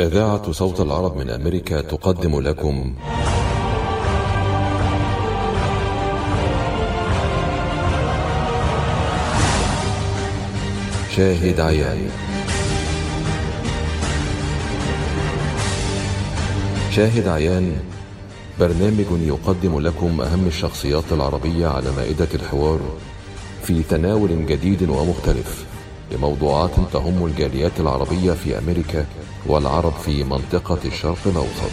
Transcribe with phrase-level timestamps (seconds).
[0.00, 2.94] إذاعة صوت العرب من أمريكا تقدم لكم.
[11.16, 12.10] شاهد عيان.
[16.90, 17.76] شاهد عيان
[18.60, 22.80] برنامج يقدم لكم أهم الشخصيات العربية على مائدة الحوار
[23.62, 25.69] في تناول جديد ومختلف.
[26.12, 29.06] لموضوعات تهم الجاليات العربية في أمريكا
[29.46, 31.70] والعرب في منطقة الشرق الأوسط.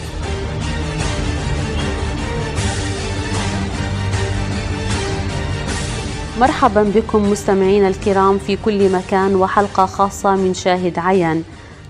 [6.40, 11.42] مرحبا بكم مستمعينا الكرام في كل مكان وحلقة خاصة من شاهد عيان.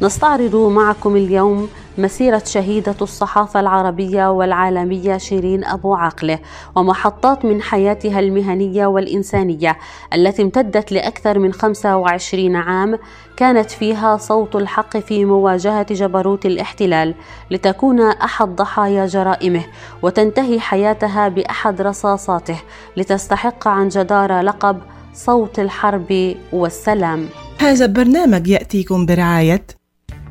[0.03, 6.39] نستعرض معكم اليوم مسيرة شهيدة الصحافة العربية والعالمية شيرين أبو عاقلة
[6.77, 9.79] ومحطات من حياتها المهنية والإنسانية
[10.15, 12.98] التي امتدت لأكثر من 25 عام
[13.37, 17.15] كانت فيها صوت الحق في مواجهة جبروت الاحتلال
[17.51, 19.65] لتكون أحد ضحايا جرائمه
[20.03, 22.61] وتنتهي حياتها بأحد رصاصاته
[22.97, 24.78] لتستحق عن جدارة لقب
[25.14, 27.28] صوت الحرب والسلام.
[27.58, 29.78] هذا البرنامج يأتيكم برعاية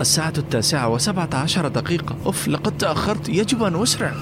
[0.00, 4.12] الساعة التاسعة وسبعة عشر دقيقة أوف لقد تأخرت يجب أن أسرع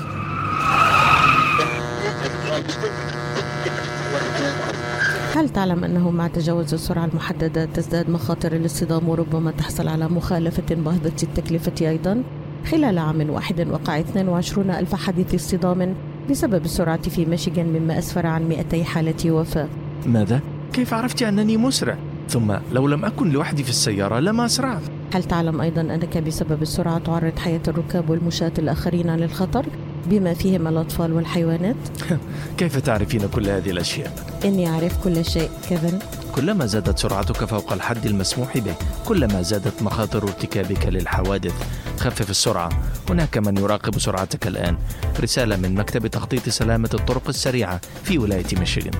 [5.34, 11.12] هل تعلم أنه مع تجاوز السرعة المحددة تزداد مخاطر الاصطدام وربما تحصل على مخالفة باهظة
[11.22, 12.22] التكلفة أيضا؟
[12.70, 15.94] خلال عام واحد وقع 22 ألف حادث اصطدام
[16.30, 19.68] بسبب السرعة في ميشيغان مما أسفر عن 200 حالة وفاة
[20.06, 20.40] ماذا؟
[20.72, 21.96] كيف عرفت أنني مسرع؟
[22.28, 24.82] ثم لو لم أكن لوحدي في السيارة لما أسرعت
[25.12, 29.66] هل تعلم أيضا أنك بسبب السرعة تعرض حياة الركاب والمشاة الآخرين للخطر
[30.06, 31.76] بما فيهم الأطفال والحيوانات؟
[32.58, 34.12] كيف تعرفين كل هذه الأشياء؟
[34.44, 35.98] إني أعرف كل شيء كيفن؟
[36.34, 38.74] كلما زادت سرعتك فوق الحد المسموح به
[39.06, 41.54] كلما زادت مخاطر ارتكابك للحوادث.
[41.98, 42.68] خفف السرعة.
[43.10, 44.76] هناك من يراقب سرعتك الآن.
[45.20, 48.94] رسالة من مكتب تخطيط سلامة الطرق السريعة في ولاية ميشيغان.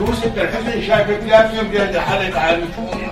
[0.00, 2.64] يوسف الحسن شايفك لا يوم جاي حالك عالي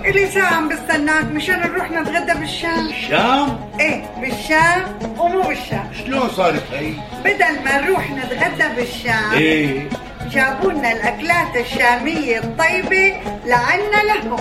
[0.04, 1.24] إلي ساعة عم بستناك.
[1.24, 2.86] مشان نروح نتغدى بالشام.
[2.86, 4.82] الشام؟ إيه بالشام.
[5.18, 5.90] ومو بالشام.
[6.04, 6.92] شلون صارت هي؟
[7.24, 9.88] بدل ما نروح نتغدى بالشام إيه.
[10.30, 13.16] جابوا لنا الأكلات الشامية الطيبة
[13.46, 14.40] لعنا لهم.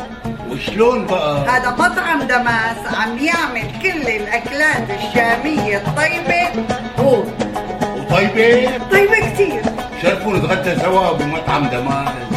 [0.50, 6.66] وشلون بقى؟ هذا مطعم دماس عم يعمل كل الأكلات الشامية الطيبة.
[7.00, 7.24] هو
[7.98, 9.62] وطيبة؟ طيبة كتير.
[10.02, 12.37] شرفوا نتغدى سوا بمطعم Damas.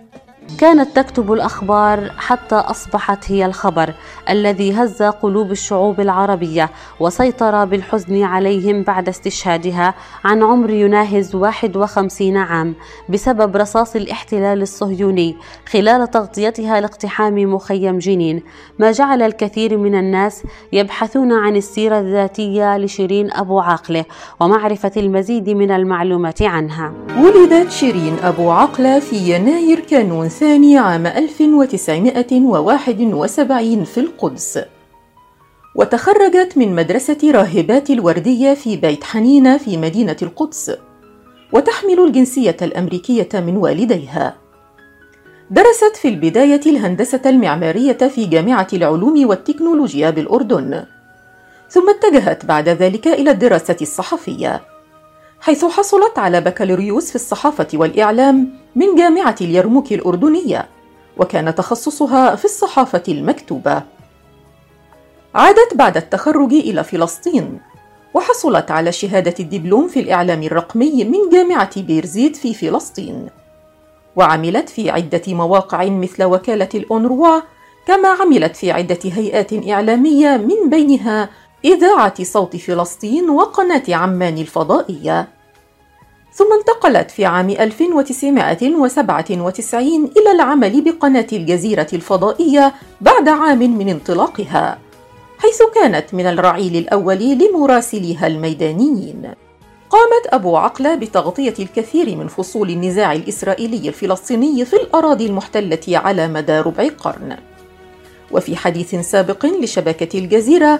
[0.57, 3.93] كانت تكتب الأخبار حتى أصبحت هي الخبر
[4.29, 6.69] الذي هز قلوب الشعوب العربية
[6.99, 9.93] وسيطر بالحزن عليهم بعد استشهادها
[10.23, 12.75] عن عمر يناهز 51 عام
[13.09, 15.35] بسبب رصاص الاحتلال الصهيوني
[15.69, 18.43] خلال تغطيتها لاقتحام مخيم جنين.
[18.79, 20.43] ما جعل الكثير من الناس
[20.73, 24.05] يبحثون عن السيرة الذاتية لشيرين أبو عاقلة
[24.39, 26.93] ومعرفة المزيد من المعلومات عنها.
[27.17, 34.59] ولدت شيرين أبو عقلة في يناير كانون الثاني عام 1971 في القدس.
[35.75, 40.71] وتخرجت من مدرسة راهبات الوردية في بيت حنينة في مدينة القدس
[41.53, 44.35] وتحمل الجنسية الأمريكية من والديها.
[45.51, 50.83] درست في البداية الهندسة المعمارية في جامعة العلوم والتكنولوجيا بالأردن
[51.69, 54.70] ثم اتجهت بعد ذلك إلى الدراسة الصحفية.
[55.41, 60.69] حيث حصلت على بكالوريوس في الصحافة والإعلام من جامعة اليرموك الأردنية
[61.17, 63.83] وكان تخصصها في الصحافة المكتوبة.
[65.35, 67.59] عادت بعد التخرج إلى فلسطين
[68.13, 73.27] وحصلت على شهادة الدبلوم في الإعلام الرقمي من جامعة بيرزيت في فلسطين.
[74.15, 77.41] وعملت في عدة مواقع مثل وكالة الأونروا
[77.87, 81.29] كما عملت في عدة هيئات إعلامية من بينها
[81.65, 85.27] إذاعة صوت فلسطين وقناة عمان الفضائية.
[86.33, 94.79] ثم انتقلت في عام 1997 إلى العمل بقناة الجزيرة الفضائية بعد عام من انطلاقها
[95.37, 99.31] حيث كانت من الرعيل الأول لمراسليها الميدانيين.
[99.89, 106.59] قامت أبو عقلة بتغطية الكثير من فصول النزاع الإسرائيلي الفلسطيني في الأراضي المحتلة على مدى
[106.59, 107.37] ربع قرن.
[108.31, 110.79] وفي حديث سابق لشبكة الجزيرة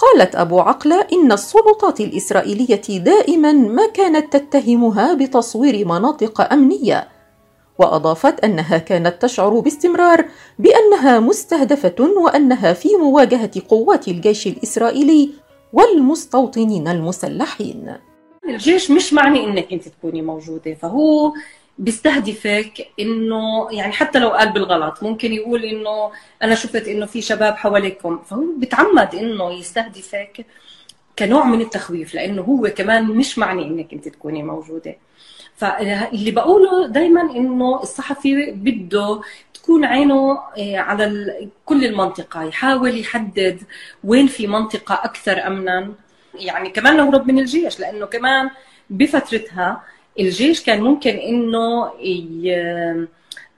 [0.00, 7.08] قالت أبو عقلة إن السلطات الإسرائيلية دائما ما كانت تتهمها بتصوير مناطق أمنية
[7.78, 10.24] وأضافت أنها كانت تشعر باستمرار
[10.58, 15.30] بأنها مستهدفة وأنها في مواجهة قوات الجيش الإسرائيلي
[15.72, 17.96] والمستوطنين المسلحين.
[18.48, 21.32] الجيش مش معني إنك أنت تكوني موجودة فهو
[21.80, 26.10] بيستهدفك إنه يعني حتى لو قال بالغلط ممكن يقول إنه
[26.42, 30.46] أنا شفت إنه في شباب حواليكم فهو بتعمد إنه يستهدفك
[31.18, 34.96] كنوع من التخويف لأنه هو كمان مش معني إنك أنت تكوني موجودة.
[35.56, 39.20] فاللي بقوله دائما إنه الصحفي بده
[39.54, 43.62] تكون عينه آه، على كل المنطقة يحاول يحدد
[44.04, 45.92] وين في منطقة أكثر امنا.
[46.34, 48.50] يعني كمان نهرب من الجيش لأنه كمان
[48.90, 49.82] بفترتها
[50.18, 51.92] الجيش كان ممكن إنه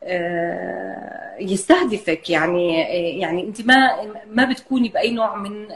[0.04, 2.30] آه، يستهدفك.
[2.30, 2.80] يعني
[3.20, 3.90] يعني أنت ما
[4.30, 5.68] ما بتكوني بأي نوع من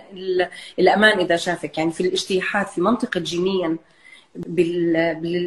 [0.79, 1.79] الأمان إذا شافك.
[1.79, 3.79] يعني في الاجتياحات في منطقة جنين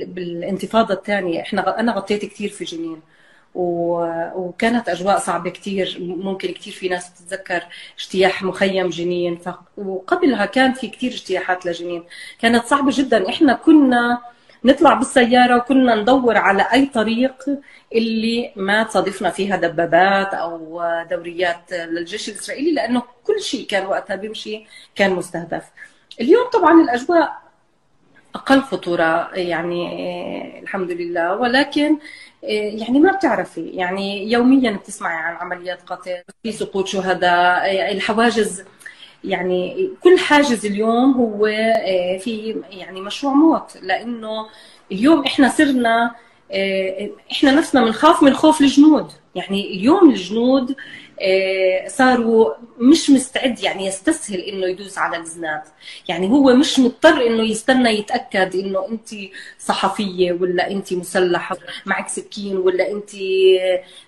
[0.10, 1.42] بالانتفاضة الثانية.
[1.42, 3.02] إحنا أنا غطيت كثير في جنين.
[3.56, 7.64] وكانت أجواء صعبة كثير ممكن كثير في ناس تتذكر
[8.00, 9.40] اجتياح مخيم جنين.
[9.78, 12.04] وقبلها كان في كثير اجتياحات لجنين.
[12.42, 13.30] كانت صعبة جدا.
[13.30, 14.22] إحنا كنا
[14.64, 17.36] نطلع بالسيارة وكنا ندور على أي طريق
[17.96, 24.66] اللي ما تصادفنا فيها دبابات أو دوريات للجيش الإسرائيلي لأنه كل شيء كان وقتها بيمشي
[24.96, 25.64] كان مستهدف.
[26.22, 27.38] اليوم طبعا الأجواء
[28.36, 31.36] أقل خطورة يعني الحمد لله.
[31.36, 31.98] ولكن
[32.44, 38.64] يعني ما بتعرفي يعني يوميا بتسمعي عن عمليات قتل في سقوط شهداء الحواجز
[39.24, 41.46] يعني كل حاجز اليوم هو
[42.20, 44.48] في يعني مشروع موت لأنه
[44.92, 46.16] اليوم إحنا صرنا
[47.32, 49.12] إحنا نفسنا بنخاف من خوف الجنود.
[49.36, 50.76] يعني اليوم الجنود
[51.22, 55.62] آه، صاروا مش مستعد يعني يستسهل إنه يدوس على الزناد.
[56.08, 59.10] يعني هو مش مضطر إنه يستنى يتأكد إنه انت
[59.60, 63.10] صحفية ولا انت مسلحة معك سكين ولا انت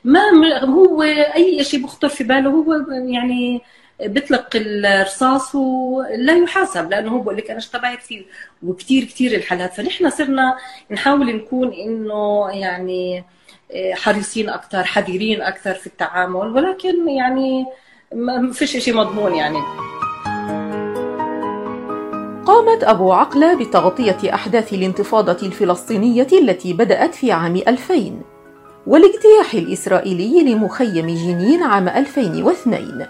[0.04, 0.22] ما
[0.64, 1.04] هو
[1.36, 3.62] أي شيء بخطر في باله هو يعني
[4.06, 8.24] بيطلق الرصاص ولا يحاسب لأنه هو بقول لك أنا اشتبعت فيه
[8.64, 9.74] وكثير كثير الحالات.
[9.74, 10.58] فنحن صرنا
[10.92, 13.24] نحاول نكون إنه يعني
[13.94, 17.66] حريصين أكثر حذرين أكثر في التعامل ولكن يعني
[18.14, 19.60] ما فيش شيء مضمون يعني.
[22.46, 28.22] قامت أبو عقلة بتغطية أحداث الانتفاضة الفلسطينية التي بدأت في عام 2000
[28.88, 33.08] والاجتياح الإسرائيلي لمخيم جنين عام 2002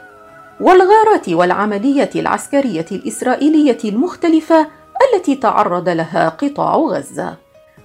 [0.61, 4.67] والغارات والعمليات العسكرية الإسرائيلية المختلفة
[5.13, 7.35] التي تعرض لها قطاع غزة.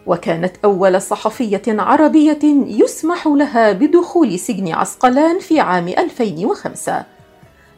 [0.07, 7.05] وكانت أول صحفية عربية يسمح لها بدخول سجن عسقلان في عام 2005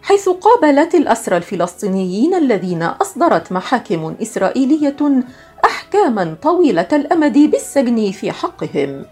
[0.02, 4.96] حيث قابلت الأسرى الفلسطينيين الذين أصدرت محاكم إسرائيلية
[5.64, 9.04] أحكاما طويلة الأمد بالسجن في حقهم.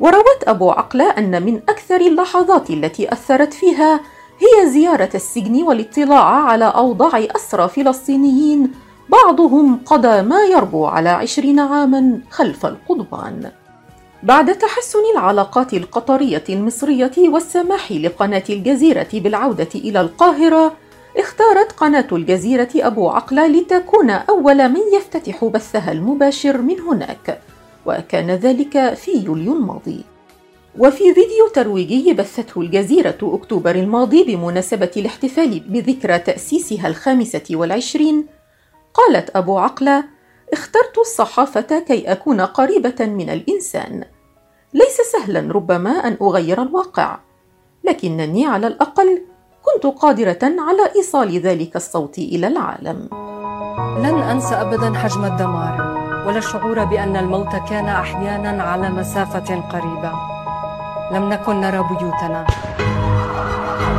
[0.00, 4.00] وروت أبو عقلة أن من أكثر اللحظات التي أثرت فيها
[4.38, 8.72] هي زيارة السجن والاطلاع على أوضاع أسرى فلسطينيين
[9.08, 13.50] بعضهم قضى ما يربو على عشرين عاما خلف القضبان.
[14.22, 20.72] بعد تحسن العلاقات القطرية المصرية والسماح لقناة الجزيرة بالعودة إلى القاهرة
[21.18, 27.40] اختارت قناة الجزيرة أبو عقلة لتكون أول من يفتتح بثها المباشر من هناك
[27.86, 30.04] وكان ذلك في يوليو الماضي.
[30.78, 38.26] وفي فيديو ترويجي بثته الجزيرة أكتوبر الماضي بمناسبة الاحتفال بذكرى تأسيسها الخامسة والعشرين
[38.94, 40.04] قالت أبو عقلة:
[40.52, 44.04] اخترت الصحافة كي أكون قريبة من الإنسان.
[44.74, 47.18] ليس سهلا ربما أن أغير الواقع.
[47.84, 49.22] لكنني على الأقل
[49.62, 53.08] كنت قادرة على إيصال ذلك الصوت إلى العالم.
[53.98, 60.31] لن أنسى أبدا حجم الدمار ولا الشعور بأن الموت كان أحيانا على مسافة قريبة.
[61.12, 62.46] لم نكن نرى بيوتنا.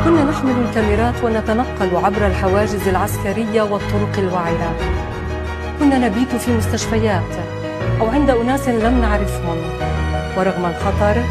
[0.05, 4.72] كنا نحمل الكاميرات ونتنقل عبر الحواجز العسكرية والطرق الوعرة.
[5.79, 7.32] كنا نبيت في مستشفيات
[8.01, 9.58] أو عند أناس لم نعرفهم.
[10.38, 11.24] ورغم الخطر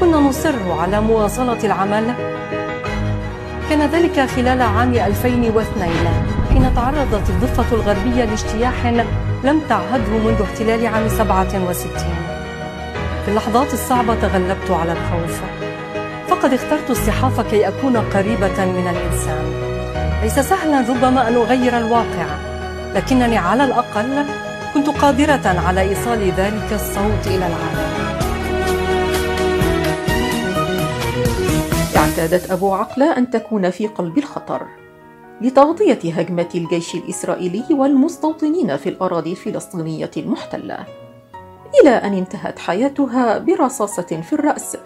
[0.00, 2.14] كنا نصر على مواصلة العمل.
[3.70, 5.90] كان ذلك خلال عام 2002
[6.50, 8.86] حين تعرضت الضفة الغربية لاجتياح
[9.44, 12.37] لم تعهده منذ احتلال عام 67
[13.28, 15.42] في اللحظات الصعبة تغلبت على الخوف.
[16.28, 19.52] فقد اخترت الصحافة كي أكون قريبة من الإنسان.
[20.22, 22.26] ليس سهلا ربما أن أغير الواقع
[22.94, 24.24] لكنني على الأقل
[24.74, 28.18] كنت قادرة على إيصال ذلك الصوت إلى العالم.
[31.96, 34.66] اعتادت أبو عقلة أن تكون في قلب الخطر
[35.40, 41.07] لتغطية هجمة الجيش الإسرائيلي والمستوطنين في الأراضي الفلسطينية المحتلة.
[41.82, 44.76] إلى أن انتهت حياتها برصاصة في الرأس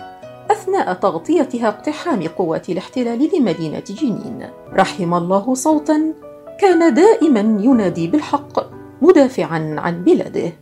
[0.50, 4.48] أثناء تغطيتها اقتحام قوات الاحتلال لمدينة جنين.
[4.72, 6.14] رحم الله صوتا
[6.60, 8.66] كان دائما ينادي بالحق
[9.02, 10.52] مدافعا عن بلاده.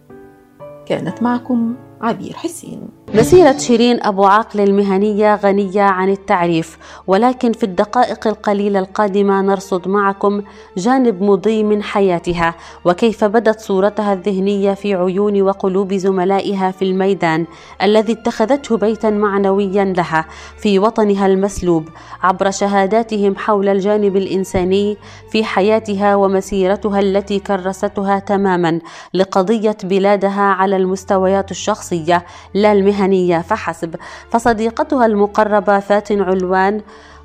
[0.87, 2.89] كانت معكم عبير حسين.
[3.15, 10.43] مسيرة شيرين أبو عقل المهنية غنية عن التعريف ولكن في الدقائق القليلة القادمة نرصد معكم
[10.77, 17.47] جانب مضي من حياتها وكيف بدت صورتها الذهنية في عيون وقلوب زملائها في الميدان
[17.83, 20.25] الذي اتخذته بيتا معنويا لها
[20.59, 21.89] في وطنها المسلوب
[22.23, 24.97] عبر شهاداتهم حول الجانب الإنساني
[25.33, 28.81] في حياتها ومسيرتها التي كرستها تماما
[29.15, 32.25] لقضية بلادها على المستويات الشخصية
[32.55, 33.95] لا المهنية المهنية فحسب.
[34.31, 36.81] فصديقتها المقربة فاتن علوان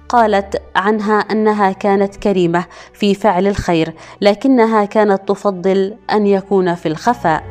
[0.09, 7.43] قالت عنها أنها كانت كريمة في فعل الخير لكنها كانت تفضل أن يكون في الخفاء.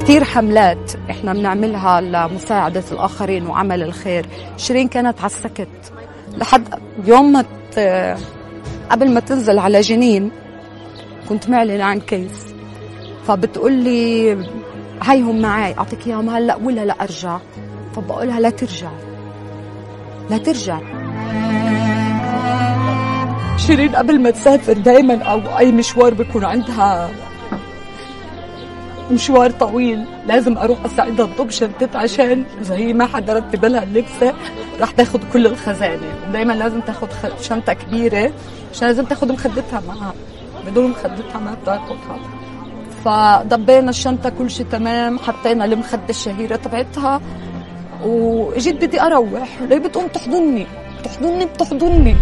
[0.00, 4.26] كثير حملات إحنا بنعملها لمساعدة الآخرين وعمل الخير.
[4.56, 5.92] شيرين كانت على السكت.
[6.38, 6.68] لحد
[7.06, 7.44] يوم ما
[8.90, 10.30] قبل ما تنزل على جنين
[11.28, 12.54] كنت معلنة عن كيس.
[13.26, 14.36] فبتقول لي
[15.02, 17.38] هيهم معي أعطيك إياهم هلأ ولا لا أرجع.
[17.96, 18.90] فبقولها لا ترجع.
[20.30, 20.80] لا ترجع.
[23.56, 27.10] شيرين قبل ما تسافر دايما أو أي مشوار بيكون عندها
[29.10, 30.04] مشوار طويل.
[30.26, 34.34] لازم أروح أساعدها تضب شنطتها عشان اذا هي ما حدا رتب لها اللبسة.
[34.80, 36.06] رح تاخذ كل الخزانة.
[36.28, 37.08] ودائما لازم تاخذ
[37.42, 38.32] شنطة كبيرة.
[38.72, 40.14] عشان لازم تاخذ مخدتها معها.
[40.66, 42.18] بدون مخدتها ما بتاخذها
[43.04, 45.18] فضبينا الشنطة كل شيء تمام.
[45.18, 47.20] حطينا المخدة الشهيرة تبعتها.
[48.04, 49.48] واجيت بدي أروح.
[49.68, 50.66] ليه بتقوم تحضني؟
[51.00, 52.16] بتحضني؟ بتحضني.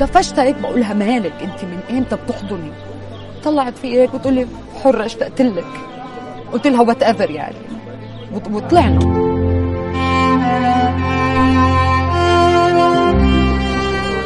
[0.00, 0.56] دفشتها هيك.
[0.56, 2.70] بقولها مالك أنت؟ من إمتى بتحضني؟
[3.44, 4.46] طلعت في هيك بتقول لي
[4.84, 5.64] حره اشتقت لك
[6.52, 7.56] قلت لها وات ايفر يعني
[8.52, 8.98] وطلعنا.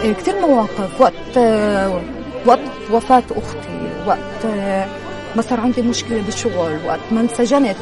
[0.02, 1.00] إيه، كثير مواقف.
[1.00, 1.38] وقت
[2.46, 2.60] وقت
[2.92, 3.90] وفاة أختي.
[4.06, 4.46] وقت
[5.36, 7.76] ما صار عندي مشكلة بالشغل وقت ما انسجنت.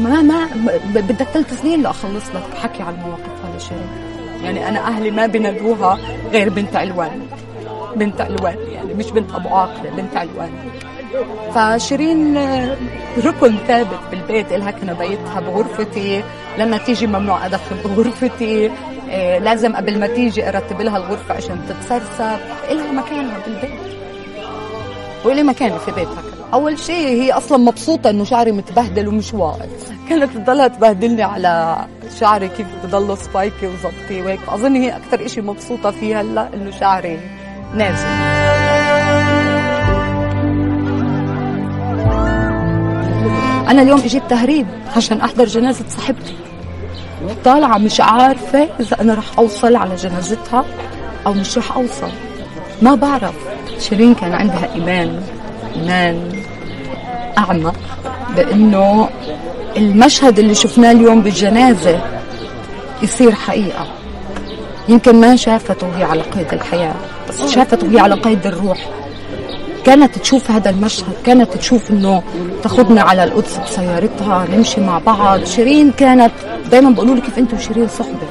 [0.00, 0.48] ما ما
[0.94, 2.58] بدك ثلاث سنين لاخلص لك.
[2.62, 3.86] حكي عن المواقف هذا الشيء.
[4.44, 5.98] يعني أنا أهلي ما بنادوها
[6.32, 7.26] غير بنت علوان.
[7.96, 10.50] بنت علوان يعني مش بنت أبو عاقله بنت علوان.
[11.54, 12.36] فشيرين
[13.24, 14.52] ركن ثابت بالبيت.
[14.52, 16.22] إلها كنبايتها بغرفتي.
[16.58, 18.70] لما تيجي ممنوع أدخل بغرفتي.
[19.08, 22.38] إيه لازم قبل ما تيجي أرتب لها الغرفة عشان تتسرسب.
[22.70, 23.80] إلها مكانها بالبيت.
[25.24, 26.22] وإلي مكاني في بيتها.
[26.54, 31.76] أول شيء هي أصلا مبسوطة إنه شعري متبهدل ومش واقف كانت تضلها تبهدلني على
[32.20, 34.40] شعري كيف بضله سبايكي وظبطي وهيك.
[34.48, 37.20] اظن هي أكثر شيء مبسوطة فيه هلأ إنه شعري
[37.74, 38.06] نازل.
[43.70, 44.66] أنا اليوم إجيت تهريب
[44.96, 46.36] عشان أحضر جنازة صاحبتي.
[47.44, 50.64] طالعة مش عارفة إذا أنا رح أوصل على جنازتها
[51.26, 52.10] أو مش رح أوصل.
[52.82, 53.34] ما بعرف.
[53.78, 55.22] شيرين كان عندها إيمان.
[55.76, 56.32] ايمان
[57.38, 57.72] أعمى
[58.36, 59.08] بأنه
[59.76, 62.00] المشهد اللي شفناه اليوم بالجنازة
[63.02, 63.86] يصير حقيقة.
[64.88, 66.94] يمكن ما شافته وهي على قيد الحياة
[67.28, 68.88] بس شافته وهي على قيد الروح.
[69.84, 72.22] كانت تشوف هذا المشهد كانت تشوف إنه
[72.62, 75.44] تاخذنا على القدس بسيارتها نمشي مع بعض.
[75.44, 76.32] شيرين كانت
[76.70, 78.26] دائما بقولوا لي كيف انت وشيرين صحبة؟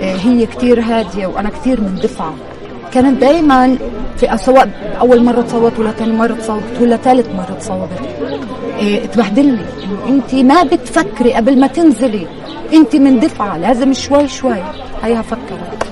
[0.00, 2.34] إيه، هي كثير هادية وأنا كثير مندفعة.
[2.92, 3.76] كانت دائما
[4.16, 4.68] في سواء
[5.00, 7.88] أول مرة تصوت ولا ثاني مرة تصوت ولا ثالث مرة تصوت.
[8.78, 9.62] إيه تبهدلني
[10.08, 12.26] انت ما بتفكري قبل ما تنزلي.
[12.72, 14.62] انت من دفعة لازم شوي شوي.
[15.02, 15.84] هيها فكرت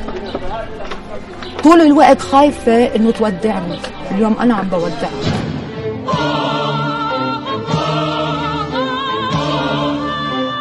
[1.65, 3.79] طول الوقت خايفة إنه تودعني.
[4.11, 5.38] اليوم أنا عم بودعها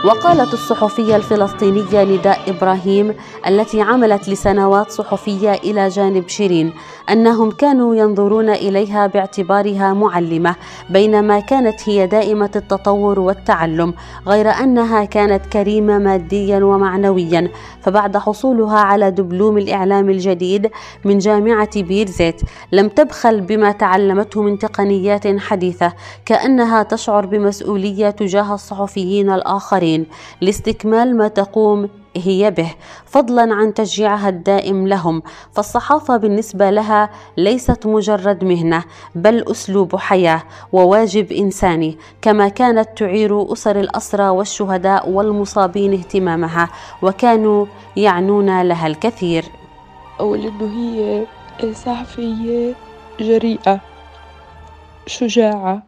[0.07, 3.13] وقالت الصحفية الفلسطينية نداء إبراهيم
[3.47, 6.73] التي عملت لسنوات صحفية إلى جانب شيرين
[7.09, 10.55] أنهم كانوا ينظرون إليها باعتبارها معلمة
[10.89, 13.93] بينما كانت هي دائمة التطور والتعلم
[14.27, 20.69] غير أنها كانت كريمة ماديا ومعنويا فبعد حصولها على دبلوم الإعلام الجديد
[21.05, 25.93] من جامعة بيرزيت لم تبخل بما تعلمته من تقنيات حديثة
[26.25, 29.96] كأنها تشعر بمسؤولية تجاه الصحفيين الآخرين.
[30.41, 32.75] لاستكمال ما تقوم هي به
[33.05, 35.21] فضلا عن تشجيعها الدائم لهم.
[35.53, 38.83] فالصحافة بالنسبة لها ليست مجرد مهنة
[39.15, 46.69] بل أسلوب حياة وواجب إنساني كما كانت تعير أسر الأسرى والشهداء والمصابين اهتمامها
[47.01, 49.45] وكانوا يعنون لها الكثير.
[50.19, 51.25] أول إنه هي
[51.73, 52.73] صحفية
[53.19, 53.79] جريئة
[55.07, 55.86] شجاعة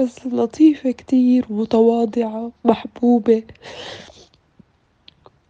[0.00, 3.42] بس لطيفة كتير متواضعة محبوبة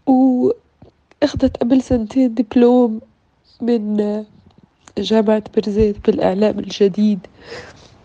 [0.06, 3.00] وأخذت قبل سنتين دبلوم
[3.60, 4.24] من
[4.98, 7.18] جامعة برزيت بالإعلام الجديد.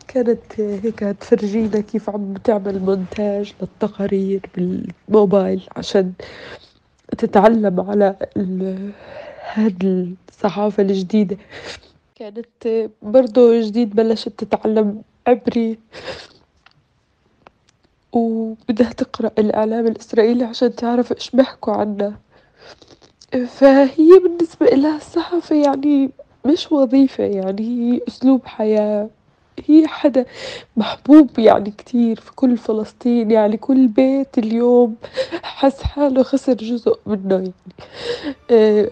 [0.08, 6.14] كانت هيك تفرجينا كيف عم تعمل مونتاج للتقارير بالموبايل عشان
[7.18, 8.16] تتعلم على
[9.54, 11.38] هاد الصحافة الجديدة.
[12.16, 15.78] كانت برضو جديد بلشت تتعلم عبري
[18.14, 22.14] وبدها تقرأ الإعلام الإسرائيلي عشان تعرف إيش بيحكوا عنا
[23.48, 26.12] فهي بالنسبة إلها الصحافة يعني
[26.46, 27.62] مش وظيفة يعني
[27.94, 29.10] هي أسلوب حياة.
[29.68, 30.26] هي حدا
[30.78, 34.96] محبوب يعني كتير في كل فلسطين يعني كل بيت اليوم
[35.44, 37.52] حس حاله خسر جزء منه يعني.
[38.52, 38.90] آه،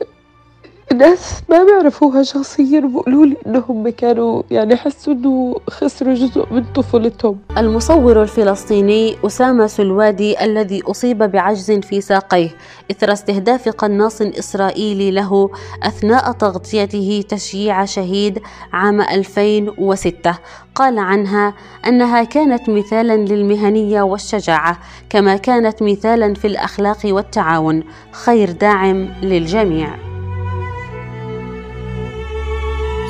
[0.97, 7.39] ناس ما بيعرفوها شخصيا بيقولوا لي إنهم كانوا يعني حسوا إنه خسروا جزء من طفولتهم.
[7.57, 12.49] المصور الفلسطيني أسامة سلوادي الذي أصيب بعجز في ساقيه
[12.91, 15.49] إثر استهداف قناص إسرائيلي له
[15.83, 18.39] أثناء تغطيته تشييع شهيد
[18.73, 20.35] عام 2006
[20.75, 21.53] قال عنها
[21.87, 27.83] أنها كانت مثالا للمهنية والشجاعة كما كانت مثالا في الأخلاق والتعاون.
[28.11, 30.14] خير داعم للجميع.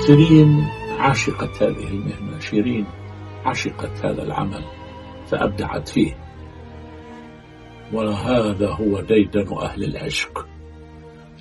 [0.08, 0.68] شيرين
[1.00, 2.86] عشقت هذه المهنة شيرين
[3.46, 4.64] عشقت هذا العمل
[5.28, 6.18] فأبدعت فيه.
[7.94, 10.48] وهذا هو ديدن أهل العشق.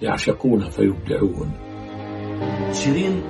[0.03, 1.51] يعشقون فيبدعون.
[2.73, 3.23] شيرين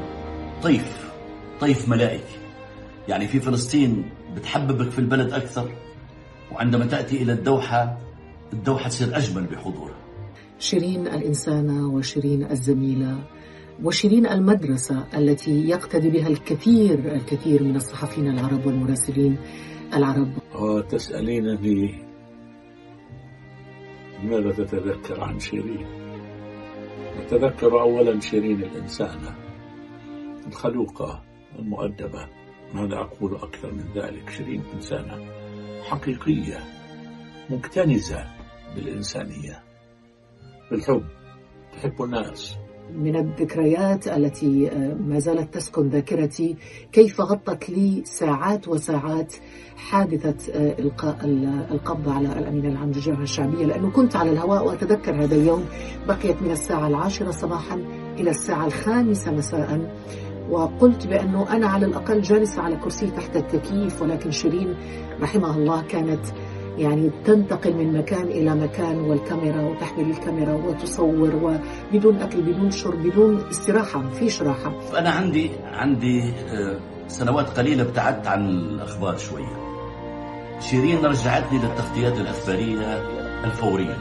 [0.62, 1.12] طيف
[1.61, 2.38] طيف ملائكي
[3.09, 5.70] يعني في فلسطين بتحببك في البلد أكثر
[6.53, 7.99] وعندما تأتي إلى الدوحة
[8.53, 9.99] الدوحة تصير أجمل بحضورها.
[10.59, 13.18] شيرين الإنسانة وشيرين الزميلة.
[13.83, 19.39] وشيرين المدرسة التي يقتدي بها الكثير الكثير من الصحفيين العرب والمراسلين
[19.95, 20.33] العرب.
[20.55, 22.05] وتسألينني
[24.23, 25.87] ماذا تتذكر عن شيرين؟
[27.19, 29.35] أتذكر أولا شيرين الإنسانة
[30.47, 31.23] الخلوقة
[31.59, 32.29] المؤدبة.
[32.75, 35.33] ماذا أقول أكثر من ذلك؟ شيرين إنسانة
[35.83, 36.59] حقيقية
[37.51, 38.25] مكتنزة
[38.75, 39.63] بالإنسانية
[40.71, 41.05] بالحب
[41.73, 42.57] تحب الناس.
[42.92, 44.70] من الذكريات التي
[45.07, 46.57] ما زالت تسكن ذاكرتي.
[46.92, 49.35] كيف غطت لي ساعات وساعات
[49.77, 51.16] حادثة إلقاء
[51.70, 55.64] القبض على الأمين العام للجامعة الشعبية؟ لأنه كنت على الهواء وأتذكر هذا اليوم
[56.09, 57.75] بقيت من الساعة العاشرة صباحا
[58.18, 59.94] إلى الساعة الخامسة مساء
[60.51, 64.75] وقلت بأنه أنا على الأقل جالسة على كرسي تحت التكييف ولكن شيرين
[65.20, 66.25] رحمها الله كانت
[66.79, 71.59] يعني تنتقل من مكان إلى مكان والكاميرا وتحمل الكاميرا وتصور
[71.93, 74.73] وبدون أكل بدون شرب بدون استراحة ما فيش راحة.
[74.99, 79.65] أنا عندي عندي آه، سنوات قليلة ابتعدت عن الأخبار شوية.
[80.61, 83.03] شيرين رجعتني للتغطيات الأخبارية
[83.45, 83.97] الفورية.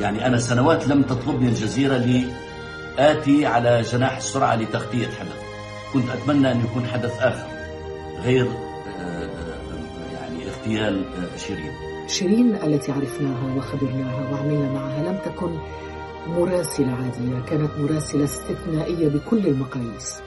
[0.00, 5.42] يعني أنا سنوات لم تطلبني الجزيرة لآتي على جناح السرعة لتغطية حدث.
[5.92, 7.46] كنت أتمنى أن يكون حدث آخر
[8.22, 8.46] غير
[10.68, 11.04] اغتيال
[11.36, 11.72] شيرين.
[12.08, 15.58] شيرين التي عرفناها وخبرناها وعملنا معها لم تكن
[16.26, 20.20] مراسلة عادية كانت مراسلة استثنائية بكل المقاييس.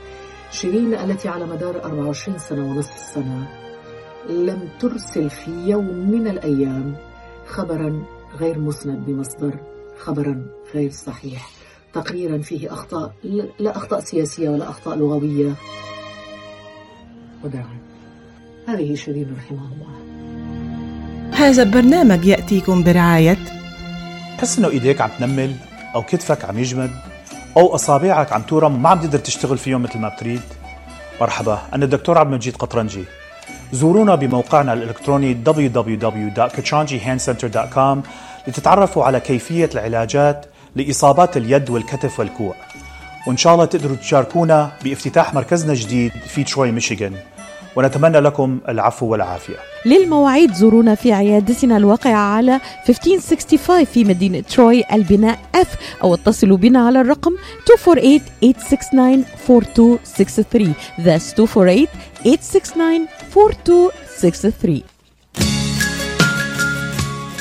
[0.51, 3.47] شيرين التي على مدار 24 سنة ونصف سنة
[4.30, 6.95] لم ترسل في يوم من الأيام
[7.47, 8.04] خبرا
[8.39, 9.60] غير مسند بمصدر
[9.97, 11.49] خبرا غير صحيح.
[11.93, 13.13] تقريرا فيه أخطاء
[13.60, 15.54] لا أخطاء سياسية ولا أخطاء لغوية.
[17.43, 17.77] وداعا.
[18.67, 20.11] هذه شيرين رحمه الله.
[21.34, 23.38] هذا البرنامج يأتيكم برعاية.
[24.38, 25.56] تحس إنه إيديك عم تنمل
[25.96, 26.91] أو كتفك عم يجمد
[27.58, 30.41] أو أصابعك عم تورم ما عم تقدر تشتغل فيهم مثل ما بتريد.
[31.22, 33.04] مرحبا أنا الدكتور عبد المجيد قطرنجي.
[33.74, 37.98] زورونا بموقعنا الإلكتروني www.kachanjihandcenter.com
[38.48, 42.56] لتتعرفوا على كيفية العلاجات لإصابات اليد والكتف والكوع.
[43.28, 47.13] وإن شاء الله تقدروا تشاركونا بافتتاح مركزنا الجديد في تروي ميشيغان.
[47.75, 49.55] ونتمنى لكم العفو والعافية.
[49.86, 55.67] للمواعيد زورونا في عيادتنا الواقعة على 1565 في مدينة تروي البناء F
[56.03, 57.36] أو اتصلوا بنا على الرقم 248-869-4263
[61.05, 61.36] That's
[64.67, 64.71] 248-869-4263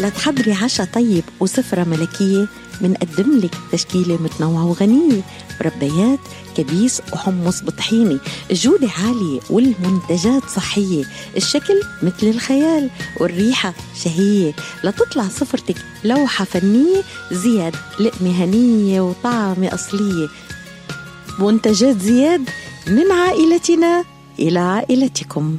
[0.00, 2.46] لتحضري عشاء طيب وسفرة ملكية
[2.80, 5.22] منقدم لك تشكيلة متنوعة وغنية
[5.60, 6.18] مربيات
[6.56, 8.18] كبيس وحمص بطحينة
[8.50, 11.04] الجودة عالية والمنتجات صحية.
[11.36, 14.52] الشكل مثل الخيال والريحة شهية.
[14.84, 20.28] لتطلع سفرتك لوحة فنية زياد لقمة هنية وطعمة أصلية.
[21.38, 22.50] منتجات زياد
[22.86, 24.04] من عائلتنا
[24.38, 25.58] إلى عائلتكم.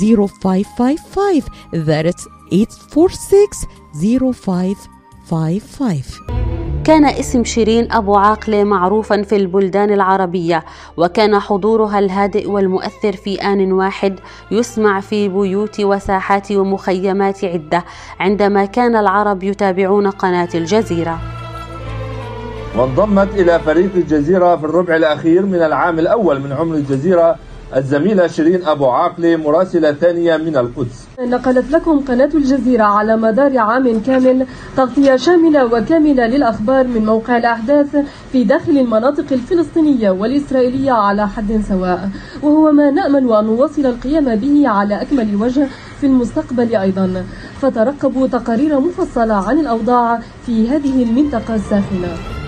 [0.00, 6.34] 0555 That's 846 0555
[6.84, 10.64] كان اسم شيرين أبو عاقلة معروفا في البلدان العربية
[10.96, 17.84] وكان حضورها الهادئ والمؤثر في آن واحد يسمع في بيوت وساحات ومخيمات عدة
[18.20, 21.18] عندما كان العرب يتابعون قناة الجزيرة.
[22.76, 27.36] وانضمت إلى فريق الجزيرة في الربع الأخير من العام الأول من عمر الجزيرة
[27.76, 31.06] الزميلة شيرين أبو عاقلة مراسلة ثانية من القدس.
[31.20, 37.96] نقلت لكم قناة الجزيرة على مدار عام كامل تغطية شاملة وكاملة للأخبار من موقع الأحداث
[38.32, 42.10] في داخل المناطق الفلسطينية والإسرائيلية على حد سواء.
[42.42, 45.66] وهو ما نأمل أن نواصل القيام به على أكمل وجه
[46.00, 47.24] في المستقبل أيضا.
[47.60, 52.43] فترقبوا تقارير مفصلة عن الأوضاع في هذه المنطقة الساخنة.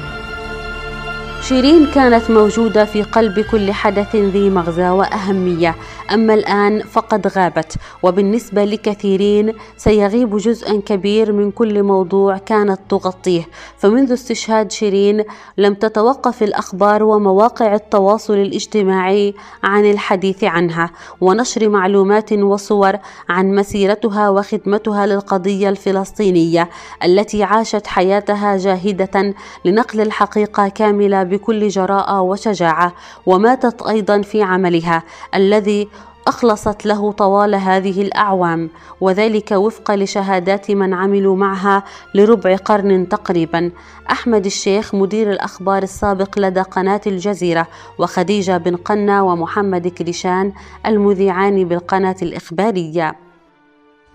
[1.49, 5.75] شيرين كانت موجودة في قلب كل حدث ذي مغزى وأهمية.
[6.15, 13.49] أما الآن فقد غابت وبالنسبة لكثيرين سيغيب جزء كبير من كل موضوع كانت تغطيه.
[13.79, 15.25] فمنذ استشهاد شيرين
[15.59, 20.91] لم تتوقف الأخبار ومواقع التواصل الاجتماعي عن الحديث عنها
[21.21, 22.97] ونشر معلومات وصور
[23.29, 26.71] عن مسيرتها وخدمتها للقضية الفلسطينية
[27.05, 32.93] التي عاشت حياتها جاهدة لنقل الحقيقة كاملة بكل جراءة وشجاعة.
[33.27, 35.03] وماتت أيضا في عملها
[35.35, 35.89] الذي
[36.27, 41.85] أخلصت له طوال هذه الأعوام وذلك وفق لشهادات من عملوا معها
[42.15, 43.71] لربع قرن تقريبا.
[44.11, 47.67] أحمد الشيخ مدير الأخبار السابق لدى قناة الجزيرة
[47.99, 50.53] وخديجة بن قنا ومحمد كريشان
[50.87, 53.17] المذيعان بالقناة الإخبارية.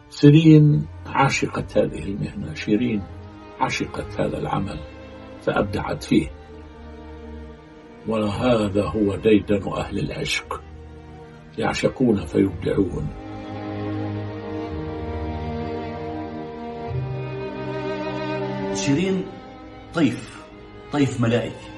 [0.10, 3.02] سيرين عاشقت هذه المهنة شيرين
[3.60, 4.80] عشقت هذا العمل
[5.41, 6.28] فأبدعت فيه.
[8.08, 10.70] وهذا هو ديدن أهل العشق.
[11.62, 13.08] يعشقون فيبدعون.
[18.76, 19.24] شيرين
[19.93, 20.41] طيف
[20.91, 21.69] طيف ملائكي